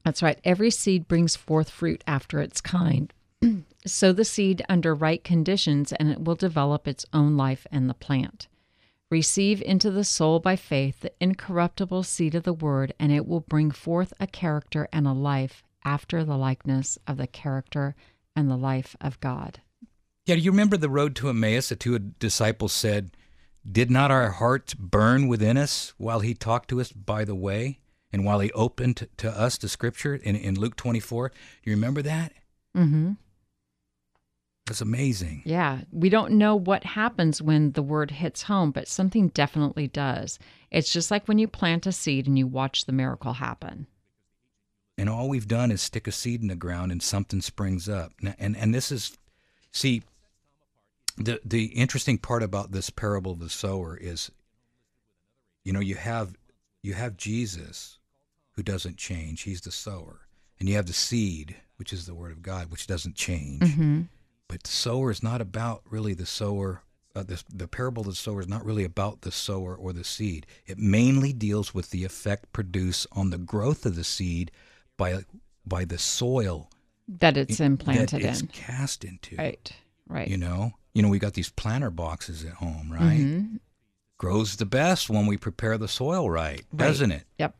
That's 0.04 0.22
right. 0.22 0.40
Every 0.42 0.72
seed 0.72 1.06
brings 1.06 1.36
forth 1.36 1.70
fruit 1.70 2.02
after 2.06 2.40
its 2.40 2.60
kind. 2.60 3.12
Sow 3.86 4.12
the 4.12 4.24
seed 4.24 4.62
under 4.68 4.92
right 4.92 5.22
conditions, 5.22 5.92
and 5.92 6.10
it 6.10 6.24
will 6.24 6.34
develop 6.34 6.88
its 6.88 7.06
own 7.12 7.36
life 7.36 7.66
and 7.70 7.88
the 7.88 7.94
plant. 7.94 8.48
Receive 9.10 9.60
into 9.62 9.90
the 9.90 10.04
soul 10.04 10.38
by 10.38 10.54
faith 10.54 11.00
the 11.00 11.12
incorruptible 11.20 12.04
seed 12.04 12.36
of 12.36 12.44
the 12.44 12.52
word, 12.52 12.94
and 12.98 13.10
it 13.10 13.26
will 13.26 13.40
bring 13.40 13.72
forth 13.72 14.12
a 14.20 14.26
character 14.28 14.88
and 14.92 15.06
a 15.06 15.12
life 15.12 15.64
after 15.84 16.24
the 16.24 16.36
likeness 16.36 16.96
of 17.08 17.16
the 17.16 17.26
character 17.26 17.96
and 18.36 18.48
the 18.48 18.56
life 18.56 18.94
of 19.00 19.18
God. 19.20 19.60
Yeah, 20.26 20.36
do 20.36 20.42
you 20.42 20.52
remember 20.52 20.76
the 20.76 20.88
road 20.88 21.16
to 21.16 21.28
Emmaus? 21.28 21.70
The 21.70 21.76
two 21.76 21.98
disciples 21.98 22.72
said, 22.72 23.10
Did 23.70 23.90
not 23.90 24.12
our 24.12 24.30
hearts 24.30 24.74
burn 24.74 25.26
within 25.26 25.56
us 25.56 25.92
while 25.98 26.20
he 26.20 26.32
talked 26.32 26.68
to 26.70 26.80
us 26.80 26.92
by 26.92 27.24
the 27.24 27.34
way? 27.34 27.80
And 28.12 28.24
while 28.24 28.38
he 28.38 28.52
opened 28.52 29.08
to 29.16 29.30
us 29.30 29.58
the 29.58 29.68
scripture 29.68 30.14
in, 30.14 30.36
in 30.36 30.58
Luke 30.58 30.76
24? 30.76 31.30
Do 31.30 31.34
you 31.64 31.74
remember 31.74 32.02
that? 32.02 32.32
Mm-hmm. 32.76 33.12
That's 34.70 34.80
amazing. 34.80 35.42
Yeah, 35.44 35.80
we 35.90 36.08
don't 36.10 36.34
know 36.34 36.54
what 36.54 36.84
happens 36.84 37.42
when 37.42 37.72
the 37.72 37.82
word 37.82 38.12
hits 38.12 38.44
home, 38.44 38.70
but 38.70 38.86
something 38.86 39.26
definitely 39.30 39.88
does. 39.88 40.38
It's 40.70 40.92
just 40.92 41.10
like 41.10 41.26
when 41.26 41.40
you 41.40 41.48
plant 41.48 41.88
a 41.88 41.92
seed 41.92 42.28
and 42.28 42.38
you 42.38 42.46
watch 42.46 42.84
the 42.86 42.92
miracle 42.92 43.32
happen. 43.32 43.88
And 44.96 45.10
all 45.10 45.28
we've 45.28 45.48
done 45.48 45.72
is 45.72 45.82
stick 45.82 46.06
a 46.06 46.12
seed 46.12 46.40
in 46.40 46.46
the 46.46 46.54
ground 46.54 46.92
and 46.92 47.02
something 47.02 47.40
springs 47.40 47.88
up. 47.88 48.12
N- 48.22 48.36
And, 48.38 48.56
and 48.56 48.72
this 48.72 48.92
is, 48.92 49.18
see, 49.72 50.04
the, 51.18 51.40
the 51.44 51.64
interesting 51.64 52.16
part 52.18 52.44
about 52.44 52.70
this 52.70 52.90
parable 52.90 53.32
of 53.32 53.40
the 53.40 53.50
sower 53.50 53.96
is, 53.96 54.30
you 55.64 55.72
know, 55.72 55.80
you 55.80 55.96
have, 55.96 56.36
you 56.80 56.94
have 56.94 57.16
Jesus 57.16 57.98
who 58.52 58.62
doesn't 58.62 58.98
change. 58.98 59.42
He's 59.42 59.62
the 59.62 59.72
sower. 59.72 60.20
And 60.60 60.68
you 60.68 60.76
have 60.76 60.86
the 60.86 60.92
seed, 60.92 61.56
which 61.76 61.92
is 61.92 62.06
the 62.06 62.14
word 62.14 62.30
of 62.30 62.40
God, 62.40 62.70
which 62.70 62.86
doesn't 62.86 63.16
change. 63.16 63.62
Mm-hmm. 63.62 64.02
But 64.50 64.64
the 64.64 64.70
sower 64.70 65.10
is 65.12 65.22
not 65.22 65.40
about 65.40 65.82
really 65.88 66.12
the 66.12 66.26
sower. 66.26 66.82
Uh, 67.14 67.22
the, 67.22 67.42
the 67.52 67.66
parable 67.68 68.00
of 68.02 68.08
the 68.08 68.14
sower 68.14 68.40
is 68.40 68.48
not 68.48 68.64
really 68.64 68.84
about 68.84 69.22
the 69.22 69.30
sower 69.32 69.74
or 69.76 69.92
the 69.92 70.04
seed. 70.04 70.46
It 70.66 70.76
mainly 70.78 71.32
deals 71.32 71.72
with 71.74 71.90
the 71.90 72.04
effect 72.04 72.52
produced 72.52 73.06
on 73.12 73.30
the 73.30 73.38
growth 73.38 73.86
of 73.86 73.94
the 73.96 74.04
seed 74.04 74.50
by 74.96 75.24
by 75.66 75.84
the 75.84 75.98
soil 75.98 76.68
That 77.08 77.36
it's 77.36 77.60
implanted 77.60 78.08
that 78.22 78.28
it's 78.28 78.40
in. 78.40 78.46
cast 78.48 79.04
into. 79.04 79.36
Right, 79.36 79.72
right. 80.08 80.26
You 80.28 80.36
know, 80.36 80.72
you 80.94 81.02
know, 81.02 81.08
we 81.08 81.18
got 81.20 81.34
these 81.34 81.50
planter 81.50 81.90
boxes 81.90 82.44
at 82.44 82.54
home, 82.54 82.90
right? 82.92 83.20
Mhm. 83.20 83.60
Grows 84.18 84.56
the 84.56 84.66
best 84.66 85.08
when 85.08 85.26
we 85.26 85.36
prepare 85.36 85.78
the 85.78 85.88
soil 85.88 86.28
right, 86.30 86.64
Right. 86.72 86.86
doesn't 86.86 87.12
it? 87.12 87.24
Yep. 87.38 87.56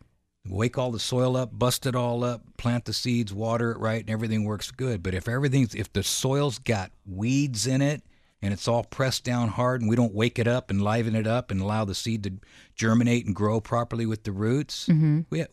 Wake 0.48 0.78
all 0.78 0.90
the 0.90 0.98
soil 0.98 1.36
up, 1.36 1.50
bust 1.58 1.84
it 1.86 1.94
all 1.94 2.24
up, 2.24 2.42
plant 2.56 2.86
the 2.86 2.92
seeds, 2.94 3.32
water 3.32 3.72
it 3.72 3.78
right, 3.78 4.00
and 4.00 4.08
everything 4.10 4.44
works 4.44 4.70
good. 4.70 5.02
But 5.02 5.14
if 5.14 5.28
everything's 5.28 5.74
if 5.74 5.92
the 5.92 6.02
soil's 6.02 6.58
got 6.58 6.90
weeds 7.06 7.66
in 7.66 7.82
it 7.82 8.02
and 8.40 8.52
it's 8.54 8.66
all 8.66 8.84
pressed 8.84 9.22
down 9.22 9.48
hard 9.48 9.82
and 9.82 9.90
we 9.90 9.96
don't 9.96 10.14
wake 10.14 10.38
it 10.38 10.48
up 10.48 10.70
and 10.70 10.80
liven 10.80 11.14
it 11.14 11.26
up 11.26 11.50
and 11.50 11.60
allow 11.60 11.84
the 11.84 11.94
seed 11.94 12.22
to 12.24 12.32
germinate 12.74 13.26
and 13.26 13.34
grow 13.36 13.60
properly 13.60 14.06
with 14.06 14.24
the 14.24 14.32
roots, 14.32 14.88
we 14.88 14.94
we 15.30 15.44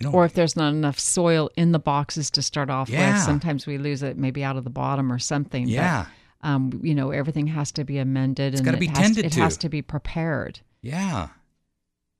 don't 0.00 0.14
Or 0.14 0.26
if 0.26 0.34
there's 0.34 0.54
not 0.54 0.74
enough 0.74 0.98
soil 0.98 1.48
in 1.56 1.72
the 1.72 1.78
boxes 1.78 2.30
to 2.32 2.42
start 2.42 2.68
off 2.68 2.90
Yeah. 2.90 3.14
with, 3.14 3.22
sometimes 3.22 3.66
we 3.66 3.78
lose 3.78 4.02
it 4.02 4.18
maybe 4.18 4.44
out 4.44 4.56
of 4.58 4.64
the 4.64 4.70
bottom 4.70 5.10
or 5.10 5.18
something. 5.18 5.64
But, 5.64 5.70
Yeah. 5.72 6.06
um, 6.42 6.78
you 6.82 6.94
know, 6.94 7.10
everything 7.10 7.46
has 7.46 7.72
to 7.72 7.84
be 7.84 7.96
amended 7.96 8.54
and 8.54 8.62
gotta 8.66 8.76
it 8.76 8.80
be 8.80 8.86
has 8.88 8.98
tended 8.98 9.24
it 9.24 9.32
to. 9.32 9.40
has 9.40 9.56
to 9.56 9.70
be 9.70 9.80
prepared. 9.80 10.60
yeah. 10.82 11.28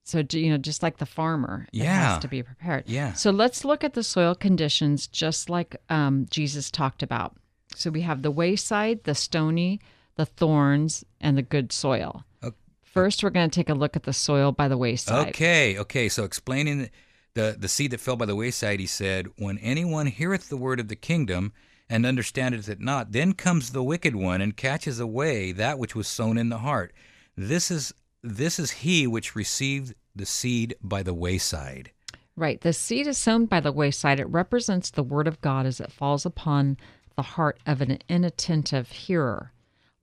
So, 0.07 0.23
you 0.31 0.51
know, 0.51 0.57
just 0.59 0.85
like 0.85 0.99
the 0.99 1.05
farmer, 1.07 1.67
Yeah. 1.73 2.13
has 2.13 2.23
to 2.23 2.29
be 2.29 2.41
prepared. 2.41 2.85
Yeah. 2.87 3.13
So 3.15 3.33
let's 3.33 3.65
look 3.65 3.83
at 3.83 3.95
the 3.95 4.05
soil 4.05 4.37
conditions 4.37 5.09
just 5.09 5.51
like 5.51 5.75
um, 5.91 6.27
Jesus 6.31 6.71
talked 6.71 7.03
about. 7.03 7.35
So 7.75 7.91
we 7.91 8.03
have 8.03 8.23
the 8.23 8.31
wayside, 8.31 9.03
the 9.03 9.17
stony, 9.17 9.81
the 10.15 10.25
thorns, 10.25 11.05
and 11.21 11.37
the 11.37 11.43
good 11.43 11.73
soil. 11.73 12.25
Ok- 12.45 12.55
First, 12.85 13.25
we're 13.25 13.31
going 13.31 13.51
to 13.51 13.55
take 13.55 13.69
a 13.69 13.75
look 13.75 13.97
at 13.97 14.05
the 14.05 14.13
soil 14.13 14.53
by 14.53 14.69
the 14.69 14.79
wayside. 14.79 15.31
Okay, 15.31 15.77
okay. 15.77 16.09
So 16.09 16.23
explaining 16.23 16.79
the, 16.79 16.91
the 17.35 17.57
the 17.59 17.69
seed 17.69 17.91
that 17.91 17.99
fell 18.01 18.15
by 18.17 18.27
the 18.27 18.37
wayside, 18.37 18.79
he 18.79 18.87
said, 18.87 19.27
"When 19.39 19.59
anyone 19.59 20.07
heareth 20.07 20.49
the 20.49 20.57
word 20.57 20.79
of 20.79 20.87
the 20.87 20.95
kingdom 20.97 21.53
and 21.91 22.07
understandeth 22.07 22.69
it 22.69 22.81
not, 22.81 23.11
then 23.11 23.33
comes 23.33 23.73
the 23.73 23.83
wicked 23.83 24.15
one 24.15 24.41
and 24.41 24.57
catches 24.57 25.01
away 25.01 25.51
that 25.53 25.81
which 25.81 25.97
was 25.97 26.07
sown 26.07 26.39
in 26.39 26.49
the 26.49 26.59
heart. 26.59 26.95
This 27.37 27.71
is 27.73 27.93
this 28.27 28.59
is 28.59 28.71
he 28.71 29.07
which 29.07 29.37
received 29.37 29.95
the 30.15 30.27
seed 30.27 30.77
by 30.83 31.03
the 31.03 31.15
wayside." 31.15 31.91
Right. 32.37 32.61
The 32.61 32.75
seed 32.75 33.07
is 33.07 33.17
sown 33.17 33.47
by 33.47 33.61
the 33.61 33.73
wayside. 33.73 34.21
It 34.21 34.29
represents 34.29 34.91
the 34.91 35.03
word 35.03 35.27
of 35.27 35.41
God 35.41 35.65
as 35.65 35.81
it 35.81 35.91
falls 35.91 36.27
upon 36.27 36.77
the 37.17 37.23
heart 37.23 37.59
of 37.67 37.81
an 37.81 37.99
inattentive 38.09 38.91
hearer. 38.91 39.53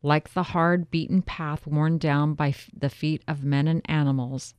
Like 0.01 0.33
the 0.33 0.43
hard, 0.43 0.89
beaten 0.89 1.21
path 1.21 1.65
worn 1.67 1.97
down 1.97 2.33
by 2.33 2.49
f- 2.49 2.69
the 2.75 2.89
feet 2.89 3.23
of 3.27 3.43
men 3.43 3.67
and 3.67 3.81
animals, 3.85 4.53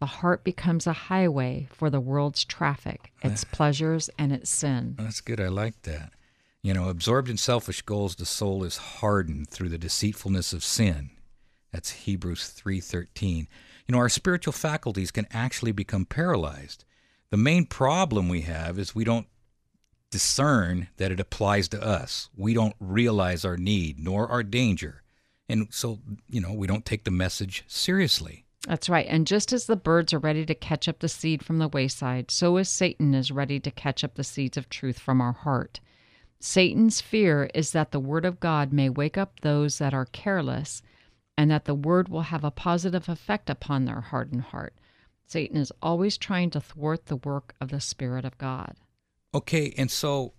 the 0.00 0.06
heart 0.06 0.42
becomes 0.42 0.86
a 0.86 0.92
highway 0.92 1.68
for 1.70 1.90
the 1.90 2.00
world's 2.00 2.44
traffic, 2.44 3.12
its 3.22 3.44
pleasures, 3.52 4.08
and 4.18 4.32
its 4.32 4.50
sin. 4.50 4.94
That's 4.98 5.20
good. 5.20 5.40
I 5.40 5.48
like 5.48 5.82
that. 5.82 6.12
You 6.62 6.74
know, 6.74 6.88
absorbed 6.88 7.28
in 7.28 7.36
selfish 7.36 7.82
goals, 7.82 8.16
the 8.16 8.26
soul 8.26 8.64
is 8.64 8.76
hardened 8.76 9.48
through 9.50 9.68
the 9.68 9.78
deceitfulness 9.78 10.52
of 10.52 10.64
sin. 10.64 11.10
That's 11.78 11.90
Hebrews 11.90 12.48
3:13. 12.60 13.46
You 13.86 13.92
know, 13.92 13.98
our 13.98 14.08
spiritual 14.08 14.52
faculties 14.52 15.12
can 15.12 15.28
actually 15.30 15.70
become 15.70 16.06
paralyzed. 16.06 16.84
The 17.30 17.36
main 17.36 17.66
problem 17.66 18.28
we 18.28 18.40
have 18.40 18.80
is 18.80 18.96
we 18.96 19.04
don't 19.04 19.28
discern 20.10 20.88
that 20.96 21.12
it 21.12 21.20
applies 21.20 21.68
to 21.68 21.80
us. 21.80 22.30
We 22.36 22.52
don't 22.52 22.74
realize 22.80 23.44
our 23.44 23.56
need 23.56 24.00
nor 24.00 24.26
our 24.26 24.42
danger. 24.42 25.04
And 25.48 25.68
so, 25.70 26.00
you 26.28 26.40
know, 26.40 26.52
we 26.52 26.66
don't 26.66 26.84
take 26.84 27.04
the 27.04 27.12
message 27.12 27.62
seriously. 27.68 28.44
That's 28.66 28.88
right. 28.88 29.06
And 29.08 29.24
just 29.24 29.52
as 29.52 29.66
the 29.66 29.76
birds 29.76 30.12
are 30.12 30.18
ready 30.18 30.44
to 30.46 30.56
catch 30.56 30.88
up 30.88 30.98
the 30.98 31.08
seed 31.08 31.44
from 31.44 31.58
the 31.58 31.68
wayside, 31.68 32.32
so 32.32 32.56
is 32.56 32.68
Satan 32.68 33.14
is 33.14 33.30
ready 33.30 33.60
to 33.60 33.70
catch 33.70 34.02
up 34.02 34.16
the 34.16 34.24
seeds 34.24 34.56
of 34.56 34.68
truth 34.68 34.98
from 34.98 35.20
our 35.20 35.32
heart. 35.32 35.78
Satan's 36.40 37.00
fear 37.00 37.48
is 37.54 37.70
that 37.70 37.92
the 37.92 38.00
word 38.00 38.24
of 38.24 38.40
God 38.40 38.72
may 38.72 38.88
wake 38.88 39.16
up 39.16 39.42
those 39.42 39.78
that 39.78 39.94
are 39.94 40.06
careless 40.06 40.82
and 41.38 41.50
that 41.52 41.64
the 41.66 41.74
word 41.74 42.08
will 42.08 42.22
have 42.22 42.42
a 42.42 42.50
positive 42.50 43.08
effect 43.08 43.48
upon 43.48 43.84
their 43.84 44.00
hardened 44.00 44.42
heart. 44.42 44.74
Satan 45.24 45.56
is 45.56 45.72
always 45.80 46.18
trying 46.18 46.50
to 46.50 46.60
thwart 46.60 47.06
the 47.06 47.16
work 47.16 47.54
of 47.60 47.68
the 47.68 47.80
Spirit 47.80 48.24
of 48.24 48.36
God. 48.38 48.74
Okay, 49.32 49.72
and 49.78 49.88
so, 49.90 50.32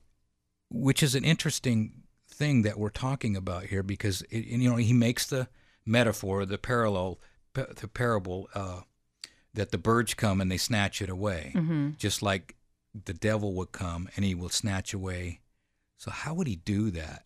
which 0.70 1.02
is 1.02 1.16
an 1.16 1.24
interesting 1.24 2.04
thing 2.28 2.64
that 2.64 2.78
we're 2.78 2.90
talking 2.90 3.38
about 3.38 3.64
here 3.66 3.82
because 3.82 4.24
it, 4.30 4.46
you 4.46 4.70
know 4.70 4.76
he 4.76 4.94
makes 4.94 5.26
the 5.26 5.48
metaphor, 5.86 6.46
the 6.46 6.58
parallel 6.58 7.20
the 7.54 7.88
parable 7.88 8.50
uh, 8.54 8.82
that 9.54 9.72
the 9.72 9.78
birds 9.78 10.14
come 10.14 10.40
and 10.42 10.52
they 10.52 10.58
snatch 10.58 11.02
it 11.02 11.10
away, 11.10 11.54
Mm-hmm. 11.56 11.92
just 11.98 12.22
like 12.22 12.56
the 12.94 13.14
devil 13.14 13.54
would 13.54 13.72
come 13.72 14.10
and 14.16 14.26
he 14.26 14.36
will 14.36 14.50
snatch 14.50 14.94
away. 14.94 15.40
So 15.98 16.12
how 16.12 16.34
would 16.34 16.48
he 16.48 16.56
do 16.58 16.92
that? 16.92 17.24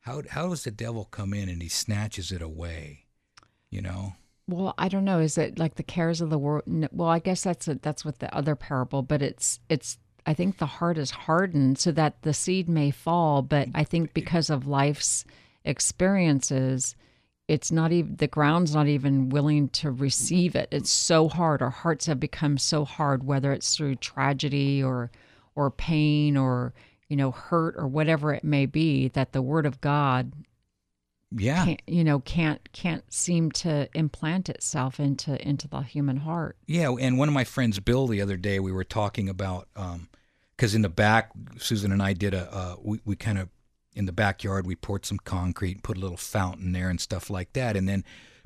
How 0.00 0.22
how 0.30 0.48
does 0.48 0.64
the 0.64 0.70
devil 0.70 1.04
come 1.04 1.32
in 1.34 1.48
and 1.48 1.62
he 1.62 1.68
snatches 1.68 2.32
it 2.32 2.42
away? 2.42 3.01
You 3.72 3.80
know. 3.80 4.14
Well, 4.46 4.74
I 4.76 4.88
don't 4.88 5.06
know. 5.06 5.18
Is 5.18 5.38
it 5.38 5.58
like 5.58 5.76
the 5.76 5.82
cares 5.82 6.20
of 6.20 6.28
the 6.28 6.38
world? 6.38 6.64
Well, 6.92 7.08
I 7.08 7.20
guess 7.20 7.42
that's 7.42 7.66
a, 7.68 7.76
that's 7.76 8.04
what 8.04 8.18
the 8.18 8.32
other 8.36 8.54
parable, 8.54 9.02
but 9.02 9.22
it's 9.22 9.58
it's. 9.68 9.98
I 10.24 10.34
think 10.34 10.58
the 10.58 10.66
heart 10.66 10.98
is 10.98 11.10
hardened 11.10 11.78
so 11.78 11.90
that 11.92 12.22
the 12.22 12.34
seed 12.34 12.68
may 12.68 12.92
fall, 12.92 13.42
but 13.42 13.68
I 13.74 13.82
think 13.82 14.14
because 14.14 14.50
of 14.50 14.68
life's 14.68 15.24
experiences, 15.64 16.94
it's 17.48 17.72
not 17.72 17.92
even 17.92 18.16
the 18.16 18.28
ground's 18.28 18.74
not 18.74 18.88
even 18.88 19.30
willing 19.30 19.68
to 19.70 19.90
receive 19.90 20.54
it. 20.54 20.68
It's 20.70 20.90
so 20.90 21.28
hard. 21.28 21.62
Our 21.62 21.70
hearts 21.70 22.06
have 22.06 22.20
become 22.20 22.58
so 22.58 22.84
hard, 22.84 23.24
whether 23.24 23.52
it's 23.52 23.74
through 23.74 23.96
tragedy 23.96 24.82
or 24.82 25.10
or 25.54 25.70
pain 25.70 26.36
or 26.36 26.74
you 27.08 27.16
know 27.16 27.30
hurt 27.30 27.74
or 27.78 27.86
whatever 27.88 28.34
it 28.34 28.44
may 28.44 28.66
be, 28.66 29.08
that 29.08 29.32
the 29.32 29.42
Word 29.42 29.64
of 29.64 29.80
God 29.80 30.32
Yeah. 31.36 31.64
can't 31.64 31.82
you 31.86 32.04
know 32.04 32.20
can't 32.20 32.60
can't 32.72 33.04
seem 33.12 33.50
to 33.52 33.88
implant 33.94 34.48
itself 34.48 34.98
into 35.00 35.40
into 35.46 35.68
the 35.68 35.80
human 35.80 36.18
heart 36.18 36.56
Yeah, 36.66 36.90
and 37.00 37.18
one 37.18 37.28
of 37.28 37.34
my 37.34 37.44
friends, 37.44 37.78
Bill, 37.80 38.06
the 38.06 38.20
other 38.20 38.36
day, 38.36 38.58
we 38.60 38.72
were 38.72 38.84
talking 38.84 39.28
about 39.28 39.68
because 40.56 40.74
in 40.74 40.82
the 40.82 40.88
back, 40.88 41.30
Susan 41.58 41.92
and 41.92 42.02
I 42.02 42.12
did 42.12 42.34
a 42.34 42.52
uh, 42.54 42.76
we 42.82 43.00
we 43.04 43.16
kind 43.16 43.38
of 43.38 43.48
in 43.94 44.06
the 44.06 44.12
backyard 44.12 44.66
we 44.66 44.74
poured 44.74 45.04
some 45.04 45.18
concrete, 45.18 45.82
put 45.82 45.96
a 45.96 46.00
little 46.00 46.16
fountain 46.16 46.72
there 46.72 46.88
and 46.88 47.00
stuff 47.00 47.28
like 47.30 47.52
that, 47.54 47.76
and 47.76 47.88
then 47.88 48.04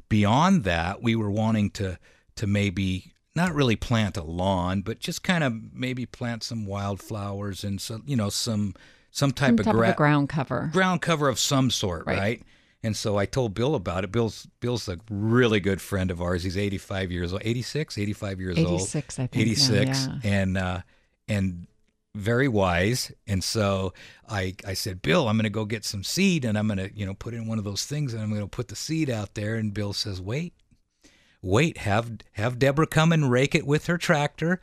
beyond 0.08 0.64
that, 0.64 1.02
we 1.02 1.14
were 1.16 1.30
wanting 1.30 1.70
to 1.70 1.98
to 2.36 2.46
maybe 2.46 3.12
not 3.34 3.54
really 3.54 3.76
plant 3.76 4.16
a 4.16 4.22
lawn, 4.22 4.80
but 4.82 4.98
just 4.98 5.22
kind 5.22 5.44
of 5.44 5.52
maybe 5.72 6.06
plant 6.06 6.42
some 6.42 6.64
wildflowers 6.66 7.64
and 7.64 7.80
some 7.80 8.02
you 8.06 8.16
know 8.16 8.28
some 8.30 8.74
some 9.10 9.30
type 9.30 9.48
some 9.50 9.58
of 9.60 9.64
type 9.64 9.74
gra- 9.74 9.90
of 9.90 9.96
ground 9.96 10.28
cover 10.28 10.70
ground 10.72 11.00
cover 11.02 11.28
of 11.28 11.38
some 11.38 11.70
sort, 11.70 12.06
Right. 12.06 12.18
right. 12.18 12.42
And 12.82 12.96
so 12.96 13.16
I 13.16 13.26
told 13.26 13.54
Bill 13.54 13.74
about 13.74 14.04
it. 14.04 14.12
Bill's 14.12 14.46
Bill's 14.60 14.88
a 14.88 14.98
really 15.10 15.60
good 15.60 15.80
friend 15.80 16.10
of 16.10 16.20
ours. 16.20 16.44
He's 16.44 16.56
85 16.56 17.10
years 17.10 17.32
old, 17.32 17.42
86, 17.44 17.98
85 17.98 18.40
years 18.40 18.58
old. 18.58 18.80
86 18.80 19.18
i 19.18 19.26
think 19.26 19.34
now, 19.34 19.40
86 19.40 20.06
yeah. 20.06 20.30
and 20.30 20.58
uh 20.58 20.80
and 21.28 21.66
very 22.14 22.48
wise. 22.48 23.12
And 23.26 23.42
so 23.42 23.92
I 24.28 24.54
I 24.66 24.74
said, 24.74 25.02
"Bill, 25.02 25.28
I'm 25.28 25.36
going 25.36 25.44
to 25.44 25.50
go 25.50 25.64
get 25.64 25.84
some 25.84 26.02
seed 26.04 26.44
and 26.44 26.58
I'm 26.58 26.66
going 26.66 26.78
to, 26.78 26.96
you 26.96 27.06
know, 27.06 27.14
put 27.14 27.34
in 27.34 27.46
one 27.46 27.58
of 27.58 27.64
those 27.64 27.84
things 27.84 28.14
and 28.14 28.22
I'm 28.22 28.30
going 28.30 28.40
to 28.40 28.46
put 28.48 28.68
the 28.68 28.76
seed 28.76 29.10
out 29.10 29.34
there." 29.34 29.56
And 29.56 29.74
Bill 29.74 29.92
says, 29.92 30.20
"Wait. 30.20 30.54
Wait, 31.42 31.78
have 31.78 32.10
have 32.32 32.58
Deborah 32.58 32.88
come 32.88 33.12
and 33.12 33.30
rake 33.30 33.54
it 33.54 33.66
with 33.66 33.86
her 33.86 33.98
tractor, 33.98 34.60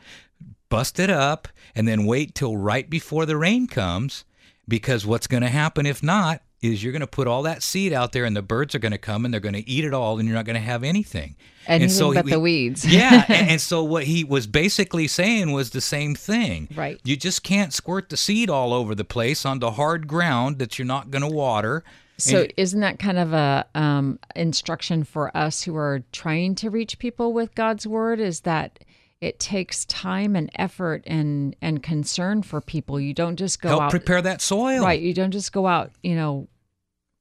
bust 0.68 1.00
it 1.00 1.10
up, 1.10 1.48
and 1.76 1.88
then 1.88 2.06
wait 2.06 2.36
till 2.36 2.58
right 2.58 2.90
before 2.90 3.26
the 3.26 3.38
rain 3.38 3.68
comes 3.68 4.26
because 4.68 5.06
what's 5.06 5.28
going 5.28 5.44
to 5.44 5.50
happen 5.50 5.86
if 5.86 6.04
not 6.04 6.42
is 6.64 6.84
you're 6.84 6.92
going 6.94 7.02
to 7.02 7.08
put 7.08 7.28
all 7.28 7.44
that 7.44 7.62
seed 7.62 7.92
out 7.94 8.14
there 8.14 8.26
and 8.26 8.36
the 8.36 8.42
birds 8.42 8.74
are 8.74 8.80
going 8.80 8.92
to 8.94 8.98
come 8.98 9.26
and 9.26 9.34
they're 9.34 9.42
going 9.42 9.54
to 9.54 9.70
eat 9.70 9.84
it 9.86 9.94
all 9.94 10.18
and 10.18 10.28
you're 10.28 10.36
not 10.36 10.46
going 10.46 10.56
to 10.56 10.60
have 10.62 10.84
anything. 10.84 11.36
Anything 11.68 11.84
and 11.84 11.92
so 11.92 12.14
but 12.14 12.26
he- 12.26 12.32
the 12.32 12.40
weeds. 12.40 12.86
yeah, 12.92 13.26
and, 13.28 13.50
and 13.52 13.62
so 13.62 13.84
what 13.84 14.04
he 14.06 14.24
was 14.24 14.48
basically 14.48 15.08
saying 15.08 15.52
was 15.52 15.72
the 15.72 15.82
same 15.82 16.16
thing. 16.16 16.70
Right. 16.76 17.00
You 17.04 17.16
just 17.16 17.44
can't 17.44 17.74
squirt 17.74 18.10
the 18.10 18.18
seed 18.18 18.50
all 18.50 18.74
over 18.74 18.96
the 18.96 19.06
place 19.06 19.46
onto 19.46 19.68
hard 19.70 20.08
ground 20.08 20.60
that 20.60 20.80
you're 20.80 20.86
not 20.86 21.12
going 21.12 21.22
to 21.22 21.28
water. 21.34 21.84
so 22.18 22.42
And- 22.44 22.54
isn't 22.58 22.80
that 22.80 23.00
kind 23.00 23.20
of 23.20 23.34
a 23.34 23.66
um, 23.76 24.20
instruction 24.36 25.04
for 25.04 25.36
us 25.36 25.64
who 25.64 25.76
are 25.76 26.04
trying 26.12 26.56
to 26.56 26.70
reach 26.70 26.98
people 27.00 27.34
with 27.34 27.54
god's 27.56 27.86
word 27.88 28.20
is 28.20 28.42
that 28.42 28.80
it 29.22 29.40
takes 29.40 29.86
time 29.86 30.36
and 30.36 30.50
effort 30.56 31.02
and 31.08 31.56
and 31.62 31.82
concern 31.82 32.44
for 32.44 32.60
people 32.60 33.00
you 33.00 33.14
don't 33.14 33.38
just 33.38 33.62
go 33.62 33.70
help 33.70 33.84
out 33.84 33.90
prepare 33.90 34.22
that 34.22 34.42
soil. 34.42 34.84
Right. 34.84 35.00
You 35.02 35.14
don't 35.14 35.32
just 35.32 35.54
go 35.54 35.66
out, 35.66 35.92
you 36.04 36.14
know, 36.16 36.50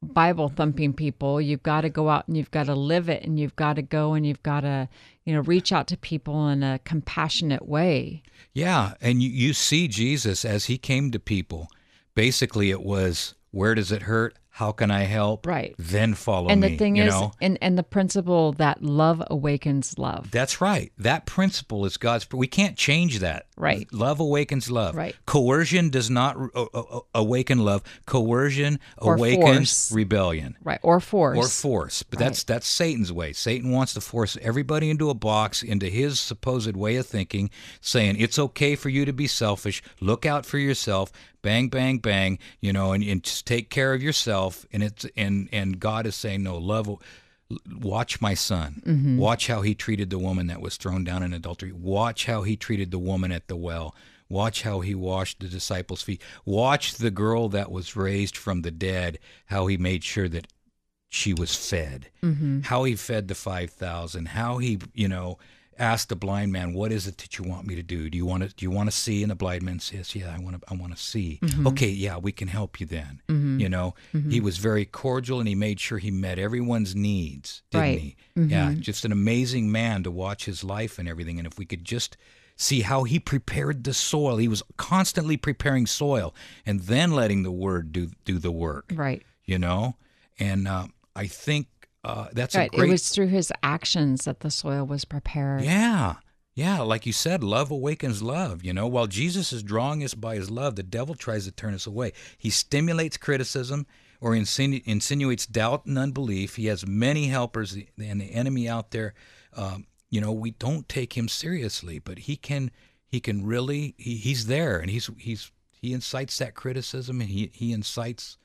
Bible 0.03 0.49
thumping 0.49 0.93
people. 0.93 1.41
You've 1.41 1.63
got 1.63 1.83
to 1.83 1.89
go 1.89 2.09
out 2.09 2.27
and 2.27 2.37
you've 2.37 2.51
got 2.51 2.67
to 2.67 2.75
live 2.75 3.09
it 3.09 3.23
and 3.25 3.39
you've 3.39 3.57
got 3.57 3.77
to 3.77 3.83
go 3.83 4.15
and 4.15 4.27
you've 4.27 4.43
got 4.43 4.61
to, 4.61 4.89
you 5.25 5.33
know, 5.33 5.41
reach 5.41 5.73
out 5.73 5.87
to 5.89 5.97
people 5.97 6.49
in 6.49 6.63
a 6.63 6.81
compassionate 6.85 7.69
way. 7.69 8.23
Yeah, 8.53 8.95
and 9.01 9.23
you, 9.23 9.31
you 9.31 9.55
see 9.55 9.89
Jesus 9.89 10.45
as 10.45 10.67
he 10.67 10.77
came 10.77 11.11
to 11.13 11.19
people. 11.19 11.69
Basically, 12.15 12.71
it 12.71 12.83
was 12.83 13.35
where 13.53 13.75
does 13.75 13.93
it 13.93 14.03
hurt? 14.03 14.37
How 14.57 14.71
can 14.71 14.91
I 14.91 15.05
help? 15.05 15.47
Right. 15.47 15.75
Then 15.79 16.13
follow 16.13 16.51
and 16.51 16.61
me. 16.61 16.69
the 16.69 16.77
thing 16.77 16.97
you 16.97 17.05
is, 17.05 17.11
know? 17.11 17.33
and, 17.41 17.57
and 17.63 17.79
the 17.79 17.83
principle 17.83 18.53
that 18.53 18.83
love 18.83 19.23
awakens 19.31 19.99
love. 19.99 20.31
That's 20.31 20.61
right. 20.61 20.93
That 20.99 21.25
principle 21.25 21.87
is 21.87 21.97
God's. 21.97 22.29
We 22.31 22.47
can't 22.47 22.77
change 22.77 23.21
that. 23.21 23.47
Right. 23.57 23.91
Love 23.95 24.21
awakens 24.21 24.71
love. 24.71 24.95
Right. 24.95 25.17
Coercion 25.25 25.89
does 25.89 26.11
not 26.11 26.37
uh, 26.55 26.67
uh, 26.75 27.01
awaken 27.15 27.61
love. 27.61 27.83
Coercion 28.05 28.79
Or 28.99 29.15
awakens 29.15 29.89
force. 29.89 29.93
rebellion. 29.93 30.59
right. 30.63 30.81
Or 30.83 31.01
force. 31.01 31.39
Or 31.39 31.49
force, 31.49 32.03
but 32.03 32.19
that's 32.19 32.45
that's 32.45 32.67
Satan's 32.67 33.11
way. 33.11 33.33
Satan 33.33 33.71
wants 33.71 33.95
to 33.95 34.03
force 34.03 34.37
everybody 34.43 34.91
into 34.91 35.09
a 35.09 35.15
box, 35.15 35.63
into 35.63 35.87
his 35.87 36.21
supposed 36.21 36.77
way 36.77 36.97
of 36.97 37.07
thinking, 37.07 37.49
saying 37.81 38.17
it's 38.19 38.39
okay 38.39 38.77
for 38.77 38.91
you 38.91 39.07
to 39.07 39.15
be 39.15 39.27
selfish. 39.27 39.83
Look 39.99 40.27
out 40.27 40.45
for 40.45 40.59
yourself. 40.59 41.11
Bang, 41.41 41.69
bang, 41.71 41.99
bang. 41.99 42.39
You 42.61 42.73
know, 42.73 42.93
and, 42.93 43.03
and 43.03 43.23
just 43.25 43.47
take 43.47 43.69
care 43.71 43.95
of 43.95 44.03
yourself. 44.03 44.42
And 44.73 44.83
it's 44.83 45.07
and 45.17 45.49
and 45.53 45.79
God 45.79 46.07
is 46.07 46.15
saying 46.15 46.43
no. 46.43 46.59
Love. 46.59 46.99
Watch 47.71 48.21
my 48.21 48.33
son. 48.33 48.83
Mm-hmm. 48.87 49.19
Watch 49.19 49.47
how 49.47 49.61
he 49.61 49.75
treated 49.75 50.09
the 50.09 50.19
woman 50.19 50.47
that 50.47 50.63
was 50.63 50.79
thrown 50.79 51.05
down 51.05 51.23
in 51.23 51.35
adultery. 51.35 51.71
Watch 51.71 52.25
how 52.25 52.43
he 52.43 52.57
treated 52.57 52.91
the 52.91 52.99
woman 52.99 53.31
at 53.31 53.49
the 53.49 53.57
well. 53.57 53.95
Watch 54.31 54.63
how 54.63 54.81
he 54.81 54.95
washed 54.95 55.41
the 55.41 55.49
disciples' 55.49 56.01
feet. 56.01 56.23
Watch 56.47 56.95
the 56.95 57.11
girl 57.11 57.51
that 57.51 57.71
was 57.71 57.95
raised 57.95 58.39
from 58.39 58.63
the 58.63 58.71
dead, 58.71 59.19
how 59.47 59.67
he 59.67 59.77
made 59.77 60.03
sure 60.03 60.31
that 60.31 60.47
she 61.11 61.35
was 61.35 61.55
fed. 61.55 62.09
Mm-hmm. 62.23 62.61
How 62.63 62.85
he 62.85 62.97
fed 62.97 63.29
the 63.29 63.35
5,000. 63.35 64.29
How 64.29 64.57
he, 64.57 64.79
you 64.95 65.09
know, 65.09 65.37
asked 65.79 66.09
the 66.09 66.17
blind 66.17 66.53
man, 66.53 66.73
"What 66.75 66.93
is 66.93 67.07
it 67.07 67.19
that 67.19 67.39
you 67.39 67.45
want 67.45 67.67
me 67.67 67.75
to 67.75 67.83
do? 67.83 68.11
Do 68.11 68.17
you 68.19 68.27
want 68.27 68.43
to 68.43 68.49
do 68.55 68.65
you 68.65 68.71
want 68.71 68.91
to 68.91 68.97
see?" 68.97 69.23
And 69.23 69.31
the 69.31 69.35
blind 69.37 69.63
man 69.63 69.79
says, 69.81 70.15
"Yeah, 70.15 70.35
I 70.35 70.39
want 70.41 70.61
to 70.61 70.73
I 70.73 70.75
want 70.77 70.95
to 70.97 71.03
see." 71.03 71.39
Mm-hmm. 71.43 71.67
Okay, 71.69 71.89
yeah, 71.89 72.17
we 72.19 72.33
can 72.33 72.49
help 72.49 72.81
you 72.81 72.87
then. 72.87 73.21
Mm-hmm. 73.29 73.61
You 73.61 73.69
know, 73.69 73.95
mm-hmm. 74.15 74.31
he 74.31 74.41
was 74.41 74.59
very 74.59 74.85
cordial 74.85 75.39
and 75.39 75.49
he 75.49 75.55
made 75.55 75.81
sure 75.81 75.99
he 75.99 76.11
met 76.11 76.39
everyone's 76.39 76.95
needs, 76.95 77.63
didn't 77.71 77.83
Right. 77.83 77.99
he? 78.01 78.17
Yeah, 78.37 78.75
just 78.79 79.05
an 79.05 79.13
amazing 79.13 79.71
man 79.71 80.03
to 80.05 80.11
watch 80.11 80.45
his 80.47 80.63
life 80.65 80.99
and 80.99 81.09
everything. 81.09 81.39
And 81.39 81.47
if 81.47 81.59
we 81.59 81.65
could 81.67 81.85
just 81.85 82.17
see 82.57 82.83
how 82.83 83.05
he 83.05 83.19
prepared 83.19 83.85
the 83.85 83.95
soil, 83.95 84.37
he 84.37 84.47
was 84.49 84.63
constantly 84.77 85.37
preparing 85.37 85.87
soil 85.87 86.35
and 86.67 86.81
then 86.81 87.13
letting 87.13 87.43
the 87.43 87.51
word 87.51 87.93
do 87.93 88.11
do 88.25 88.39
the 88.39 88.53
work 88.53 88.93
Right. 88.95 89.23
you 89.45 89.59
know 89.59 89.97
and 90.39 90.69
uh, 90.69 90.87
i 91.17 91.27
think 91.27 91.67
uh, 92.05 92.29
that's 92.33 92.55
Right. 92.55 92.73
a 92.73 92.77
great 92.77 92.89
It 92.89 92.93
was 92.93 93.11
through 93.11 93.29
his 93.29 93.53
actions 93.63 94.25
that 94.25 94.41
the 94.41 94.51
soil 94.51 94.85
was 94.87 95.05
prepared. 95.05 95.63
yeah 95.63 96.17
yeah 96.55 96.81
like 96.81 97.07
you 97.07 97.13
said 97.13 97.43
love 97.43 97.71
awakens 97.71 98.23
love 98.23 98.63
you 98.63 98.75
know 98.75 98.87
while 98.87 99.07
jesus 99.07 99.55
is 99.55 99.63
drawing 99.63 100.05
us 100.05 100.13
by 100.15 100.35
his 100.35 100.51
love 100.51 100.77
the 100.77 100.83
devil 100.83 101.15
tries 101.15 101.47
to 101.47 101.51
turn 101.51 101.73
us 101.73 101.87
away 101.87 102.13
he 102.37 102.51
stimulates 102.51 103.17
criticism 103.17 103.87
or 104.21 104.33
insinu- 104.33 104.83
insinuates 104.85 105.47
doubt 105.47 105.87
and 105.87 105.97
unbelief 105.99 106.57
he 106.57 106.67
has 106.67 106.87
many 106.87 107.29
helpers 107.29 107.73
and 107.97 108.21
the 108.21 108.27
enemy 108.27 108.69
out 108.69 108.91
there 108.91 109.15
um, 109.57 109.87
you 110.11 110.21
know 110.21 110.31
we 110.31 110.51
don't 110.51 110.89
take 110.91 111.17
him 111.17 111.27
seriously 111.27 111.99
but 111.99 112.19
he 112.19 112.37
can 112.37 112.71
he 113.07 113.19
can 113.19 113.47
really 113.47 113.95
he, 113.97 114.17
he's 114.17 114.45
there 114.47 114.79
and 114.79 114.91
he's 114.91 115.09
he's 115.17 115.51
he 115.71 115.95
incites 115.95 116.37
that 116.39 116.55
criticism 116.55 117.21
and 117.23 117.31
he, 117.31 117.51
he 117.55 117.73
incites 117.73 118.37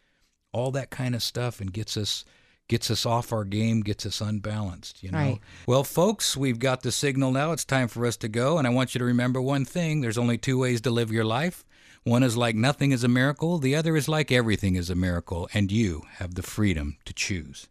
all 0.54 0.72
that 0.72 0.90
kind 0.90 1.14
of 1.14 1.22
stuff 1.22 1.60
and 1.60 1.74
gets 1.74 1.98
us 1.98 2.24
gets 2.68 2.92
us 2.92 3.06
off 3.06 3.32
our 3.32 3.44
game, 3.44 3.82
gets 3.82 4.06
us 4.06 4.22
unbalanced, 4.22 5.04
you 5.04 5.12
know. 5.12 5.18
Right. 5.18 5.40
Well, 5.66 5.84
folks, 5.84 6.36
we've 6.36 6.60
got 6.60 6.82
the 6.82 6.92
signal 6.92 7.32
now. 7.32 7.52
It's 7.52 7.66
time 7.66 7.88
for 7.88 8.06
us 8.06 8.18
to 8.18 8.28
go, 8.28 8.58
and 8.58 8.68
I 8.68 8.72
want 8.72 8.94
you 8.94 9.00
to 9.00 9.06
remember 9.06 9.42
one 9.42 9.66
thing. 9.66 10.02
There's 10.02 10.18
only 10.18 10.38
two 10.38 10.58
ways 10.60 10.82
to 10.82 10.90
live 10.92 11.12
your 11.12 11.26
life. 11.26 11.64
One 12.04 12.24
is 12.24 12.38
like 12.38 12.56
nothing 12.56 12.92
is 12.92 13.04
a 13.04 13.10
miracle, 13.10 13.58
the 13.58 13.76
other 13.76 13.98
is 13.98 14.08
like 14.08 14.32
everything 14.32 14.76
is 14.76 14.90
a 14.90 14.96
miracle, 14.96 15.50
and 15.54 15.72
you 15.72 16.04
have 16.20 16.36
the 16.36 16.44
freedom 16.44 16.96
to 17.04 17.14
choose. 17.14 17.68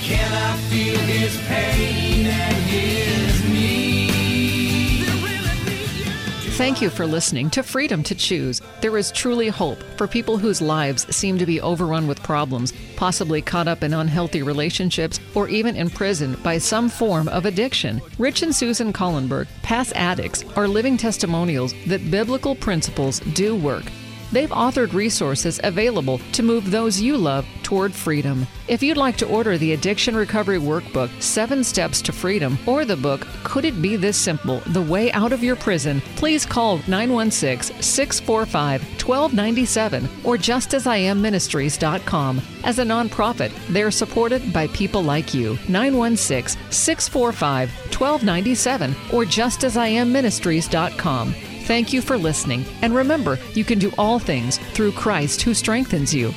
Can 0.00 0.32
I 0.32 0.56
feel 0.70 0.98
his 1.00 1.36
pain 1.46 1.95
Thank 6.56 6.80
you 6.80 6.88
for 6.88 7.06
listening 7.06 7.50
to 7.50 7.62
Freedom 7.62 8.02
to 8.04 8.14
Choose. 8.14 8.62
There 8.80 8.96
is 8.96 9.12
truly 9.12 9.48
hope 9.48 9.82
for 9.98 10.08
people 10.08 10.38
whose 10.38 10.62
lives 10.62 11.14
seem 11.14 11.36
to 11.36 11.44
be 11.44 11.60
overrun 11.60 12.06
with 12.06 12.22
problems, 12.22 12.72
possibly 12.96 13.42
caught 13.42 13.68
up 13.68 13.84
in 13.84 13.92
unhealthy 13.92 14.42
relationships, 14.42 15.20
or 15.34 15.50
even 15.50 15.76
imprisoned 15.76 16.42
by 16.42 16.56
some 16.56 16.88
form 16.88 17.28
of 17.28 17.44
addiction. 17.44 18.00
Rich 18.18 18.40
and 18.40 18.54
Susan 18.54 18.90
Collenberg, 18.90 19.48
past 19.60 19.92
addicts, 19.94 20.46
are 20.56 20.66
living 20.66 20.96
testimonials 20.96 21.74
that 21.88 22.10
biblical 22.10 22.54
principles 22.54 23.20
do 23.34 23.54
work. 23.54 23.84
They've 24.32 24.48
authored 24.48 24.94
resources 24.94 25.60
available 25.62 26.20
to 26.32 26.42
move 26.42 26.70
those 26.70 26.98
you 26.98 27.18
love 27.18 27.46
toward 27.66 27.92
freedom. 27.92 28.46
If 28.68 28.80
you'd 28.80 28.96
like 28.96 29.16
to 29.16 29.26
order 29.26 29.58
the 29.58 29.72
Addiction 29.72 30.14
Recovery 30.14 30.60
Workbook, 30.60 31.10
Seven 31.20 31.64
Steps 31.64 32.00
to 32.02 32.12
Freedom, 32.12 32.56
or 32.64 32.84
the 32.84 32.94
book, 32.96 33.26
Could 33.42 33.64
It 33.64 33.82
Be 33.82 33.96
This 33.96 34.16
Simple? 34.16 34.60
The 34.68 34.80
Way 34.80 35.10
Out 35.10 35.32
of 35.32 35.42
Your 35.42 35.56
Prison, 35.56 36.00
please 36.14 36.46
call 36.46 36.76
916 36.86 37.82
645 37.82 38.82
1297 38.82 40.04
or 40.22 40.36
justasimministries.com. 40.36 42.40
As 42.62 42.78
a 42.78 42.84
nonprofit, 42.84 43.50
they're 43.68 43.90
supported 43.90 44.52
by 44.52 44.68
people 44.68 45.02
like 45.02 45.34
you. 45.34 45.58
916 45.68 46.70
645 46.70 47.68
1297 47.90 48.90
or 49.12 49.24
justasimministries.com. 49.24 51.34
Thank 51.66 51.92
you 51.92 52.00
for 52.00 52.16
listening, 52.16 52.64
and 52.82 52.94
remember, 52.94 53.40
you 53.54 53.64
can 53.64 53.80
do 53.80 53.92
all 53.98 54.20
things 54.20 54.58
through 54.72 54.92
Christ 54.92 55.42
who 55.42 55.52
strengthens 55.52 56.14
you. 56.14 56.32